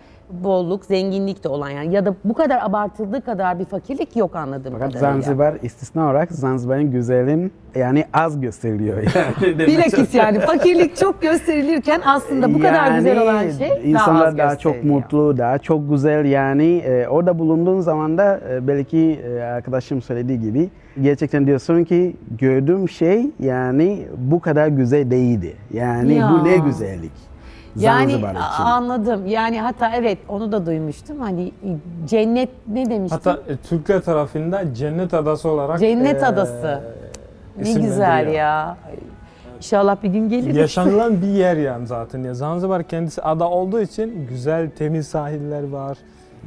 bolluk, 0.45 0.85
zenginlik 0.85 1.45
de 1.45 1.49
olan 1.49 1.71
yani 1.71 1.95
ya 1.95 2.07
da 2.07 2.15
bu 2.25 2.35
kadar 2.35 2.59
abartıldığı 2.63 3.21
kadar 3.21 3.59
bir 3.59 3.65
fakirlik 3.65 4.17
yok 4.17 4.37
anladığım 4.37 4.73
Fakat 4.73 4.93
kadarıyla. 4.93 5.13
Zanzibar 5.13 5.55
istisna 5.63 6.05
olarak 6.05 6.33
Zanzibar'ın 6.33 6.91
güzelliğin 6.91 7.53
yani 7.75 8.05
az 8.13 8.41
gösteriliyor. 8.41 8.97
Yani 8.97 9.59
Bilakis 9.67 10.15
yani 10.15 10.41
fakirlik 10.41 10.97
çok 10.97 11.23
gösterilirken 11.23 12.01
aslında 12.05 12.55
bu 12.55 12.59
kadar 12.61 12.97
güzel 12.97 13.23
olan 13.23 13.51
şey 13.51 13.69
daha 13.71 13.79
insanlar 13.79 14.27
az 14.27 14.39
daha 14.39 14.57
çok 14.57 14.85
mutlu, 14.85 15.39
daha 15.39 15.59
çok 15.59 15.91
güzel 15.91 16.25
yani 16.25 16.77
e, 16.77 17.07
orada 17.09 17.39
bulunduğun 17.39 17.81
zaman 17.81 18.19
da 18.19 18.41
e, 18.51 18.69
belki 18.69 19.21
e, 19.25 19.41
arkadaşım 19.43 20.03
söylediği 20.03 20.41
gibi 20.41 20.71
gerçekten 21.03 21.47
diyorsun 21.47 21.85
ki 21.85 22.17
gördüğüm 22.39 22.89
şey 22.89 23.31
yani 23.41 24.07
bu 24.17 24.41
kadar 24.41 24.69
güzel 24.69 25.11
değildi. 25.11 25.57
Yani 25.73 26.15
Ya. 26.15 26.31
bu 26.33 26.45
ne 26.45 26.57
güzellik. 26.57 27.32
Yani 27.77 28.11
Zanzibar 28.13 28.31
için. 28.31 28.41
a- 28.41 28.65
anladım. 28.65 29.27
Yani 29.27 29.61
hatta 29.61 29.91
evet 29.97 30.19
onu 30.29 30.53
da 30.53 30.67
duymuştum. 30.67 31.21
Hani 31.21 31.53
cennet 32.07 32.49
ne 32.69 32.91
demiştin? 32.91 33.17
Hatta 33.25 33.53
e, 33.53 33.57
Türkler 33.57 34.01
tarafında 34.01 34.75
Cennet 34.75 35.15
Adası 35.15 35.49
olarak 35.49 35.81
Cennet 35.81 36.23
e, 36.23 36.27
Adası. 36.27 36.81
ne 37.57 37.63
güzel 37.63 37.81
isimlendiriyor. 37.89 38.35
ya. 38.37 38.77
İnşallah 39.57 39.97
bir 40.03 40.09
gün 40.09 40.29
geliriz. 40.29 40.57
Yaşanılan 40.57 41.23
bir 41.23 41.27
yer 41.27 41.57
yani 41.57 41.87
zaten. 41.87 42.23
Ya 42.25 42.35
Zanzibar 42.35 42.83
kendisi 42.83 43.23
ada 43.23 43.51
olduğu 43.51 43.81
için 43.81 44.27
güzel 44.29 44.71
temiz 44.71 45.09
sahiller 45.09 45.69
var. 45.69 45.99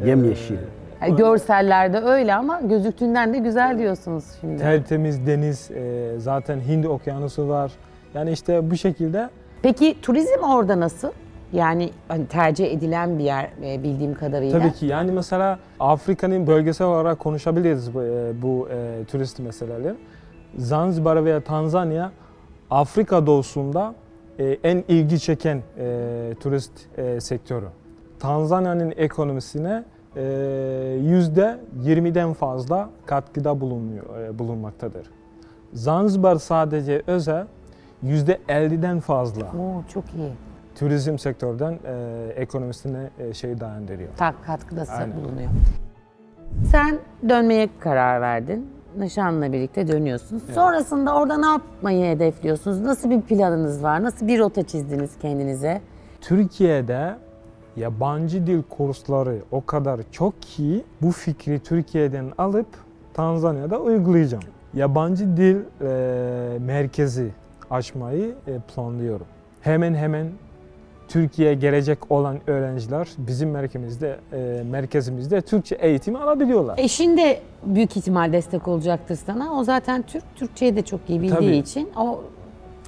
Yemyeşil. 0.06 0.56
Yani 1.02 1.16
görsellerde 1.16 2.00
öyle 2.00 2.36
ama 2.36 2.62
gözüktüğünden 2.62 3.34
de 3.34 3.38
güzel 3.38 3.78
diyorsunuz 3.80 4.24
şimdi. 4.42 4.58
Tertemiz 4.62 5.28
deniz, 5.28 5.72
e, 5.72 6.12
zaten 6.18 6.60
Hindi 6.60 6.88
Okyanusu 6.88 7.50
var. 7.50 7.72
Yani 8.14 8.32
işte 8.32 8.72
bu 8.72 8.78
şekilde 8.78 9.30
Peki 9.62 9.96
turizm 10.02 10.44
orada 10.44 10.80
nasıl? 10.80 11.10
Yani 11.54 11.90
hani 12.08 12.28
tercih 12.28 12.72
edilen 12.72 13.20
bir 13.20 13.24
yer 13.24 13.50
e, 13.64 13.84
bildiğim 13.84 14.14
kadarıyla. 14.14 14.60
tabii 14.60 14.74
ki 14.74 14.86
yani 14.86 15.12
mesela 15.12 15.60
Afrika'nın 15.80 16.48
bölgesel 16.48 16.88
olarak 16.88 17.20
konuşabiliriz 17.20 17.94
bu, 17.94 18.04
e, 18.04 18.42
bu 18.42 18.70
e, 18.70 19.06
turist 19.06 19.40
meseleleri. 19.40 19.96
Zanzibar 20.58 21.26
veya 21.26 21.42
Tanzanya 21.42 22.12
Afrika 22.70 23.26
doğusunda 23.28 23.96
e, 24.40 24.58
en 24.64 24.84
ilgi 24.88 25.20
çeken 25.20 25.62
e, 25.78 26.34
turist 26.40 26.72
e, 26.98 27.22
sektörü. 27.22 27.66
Tanzanya'nın 28.20 28.94
ekonomisine 28.98 29.84
e, 30.16 30.22
yüzde 31.04 31.58
20'den 31.84 32.34
fazla 32.34 32.90
katkıda 33.06 33.62
bulunuyor, 33.62 34.20
e, 34.20 34.40
bulunmaktadır. 34.40 35.08
Zanzibar 35.74 36.36
sadece 36.36 37.02
özel 37.08 37.46
%50'den 38.04 39.00
fazla 39.00 39.42
Oo, 39.46 39.84
çok 39.94 40.04
iyi. 40.18 40.32
turizm 40.76 41.18
sektörden 41.18 41.80
e, 41.86 42.28
ekonomisine 42.36 43.10
e, 43.20 43.34
şey 43.34 43.60
dayandırıyor. 43.60 44.10
Tak 44.18 44.46
katkıda 44.46 44.86
Aynen. 44.92 45.16
bulunuyor. 45.16 45.50
Sen 46.72 47.00
dönmeye 47.30 47.70
karar 47.80 48.22
verdin. 48.22 48.70
Nişanla 48.98 49.54
birlikte 49.54 49.88
dönüyorsunuz. 49.88 50.44
Sonrasında 50.54 51.16
orada 51.16 51.38
ne 51.38 51.46
yapmayı 51.46 52.06
hedefliyorsunuz? 52.16 52.82
Nasıl 52.82 53.10
bir 53.10 53.22
planınız 53.22 53.84
var? 53.84 54.04
Nasıl 54.04 54.28
bir 54.28 54.40
rota 54.40 54.64
çizdiniz 54.64 55.12
kendinize? 55.22 55.82
Türkiye'de 56.22 57.16
yabancı 57.76 58.48
dil 58.48 58.64
kursları 58.70 59.38
o 59.52 59.66
kadar 59.66 60.02
çok 60.12 60.42
ki 60.42 60.84
bu 61.02 61.12
fikri 61.12 61.60
Türkiye'den 61.60 62.26
alıp 62.38 62.68
Tanzanya'da 63.14 63.80
uygulayacağım. 63.80 64.44
Yabancı 64.74 65.38
dil 65.38 65.58
e, 65.82 66.60
merkezi 66.60 67.32
açmayı 67.72 68.36
e, 68.48 68.60
planlıyorum. 68.60 69.26
Hemen 69.62 69.96
hemen 69.96 70.28
Türkiye'ye 71.08 71.56
gelecek 71.56 72.12
olan 72.12 72.38
öğrenciler 72.48 73.08
bizim 73.18 73.52
merkezimizde 73.52 74.20
e, 74.34 74.64
merkezimizde 74.72 75.42
Türkçe 75.42 75.76
eğitimi 75.76 76.18
alabiliyorlar. 76.18 76.78
Eşin 76.78 77.18
de 77.18 77.40
büyük 77.66 77.98
ihtimal 77.98 78.34
destek 78.34 78.68
olacaktır 78.68 79.16
sana. 79.26 79.54
O 79.54 79.64
zaten 79.64 80.02
Türk, 80.02 80.24
Türkçeyi 80.36 80.76
de 80.76 80.82
çok 80.82 81.00
iyi 81.10 81.22
bildiği 81.22 81.36
Tabii. 81.36 81.58
için 81.58 81.90
o 81.98 82.22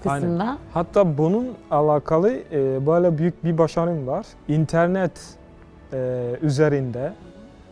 kısımda. 0.04 0.44
Aynen. 0.44 0.58
Hatta 0.74 1.18
bunun 1.18 1.48
alakalı 1.72 2.32
e, 2.52 2.88
böyle 2.88 3.18
büyük 3.18 3.44
bir 3.44 3.58
başarım 3.58 4.08
var. 4.08 4.26
İnternet 4.48 5.22
e, 5.94 6.24
üzerinde 6.42 7.14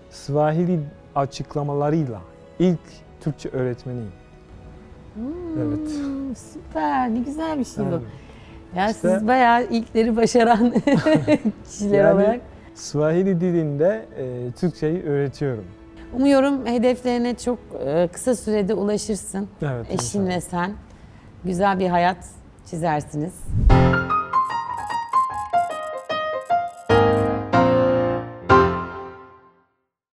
Swahili 0.09 0.79
açıklamalarıyla 1.15 2.21
ilk 2.59 2.79
Türkçe 3.21 3.49
öğretmeniyim. 3.49 4.11
Evet. 5.57 5.79
Hmm, 5.79 6.35
süper, 6.35 7.13
ne 7.13 7.19
güzel 7.19 7.59
bir 7.59 7.65
şey 7.65 7.85
bu. 7.85 7.89
Yani 7.91 8.03
Ya 8.75 8.89
İşte- 8.89 9.09
siz 9.17 9.27
bayağı 9.27 9.63
ilkleri 9.63 10.15
başaran 10.17 10.73
kişiler 11.65 11.97
Yani- 12.03 12.13
olarak. 12.15 12.41
Swahili 12.75 13.41
dilinde 13.41 14.05
e, 14.17 14.51
Türkçeyi 14.51 15.03
öğretiyorum. 15.03 15.63
Umuyorum 16.13 16.65
hedeflerine 16.65 17.35
çok 17.37 17.59
e, 17.85 18.07
kısa 18.13 18.35
sürede 18.35 18.73
ulaşırsın. 18.73 19.47
Evet. 19.61 19.85
Eşinle 19.89 20.41
sen 20.41 20.71
güzel 21.45 21.79
bir 21.79 21.87
hayat 21.89 22.17
çizersiniz. 22.65 23.33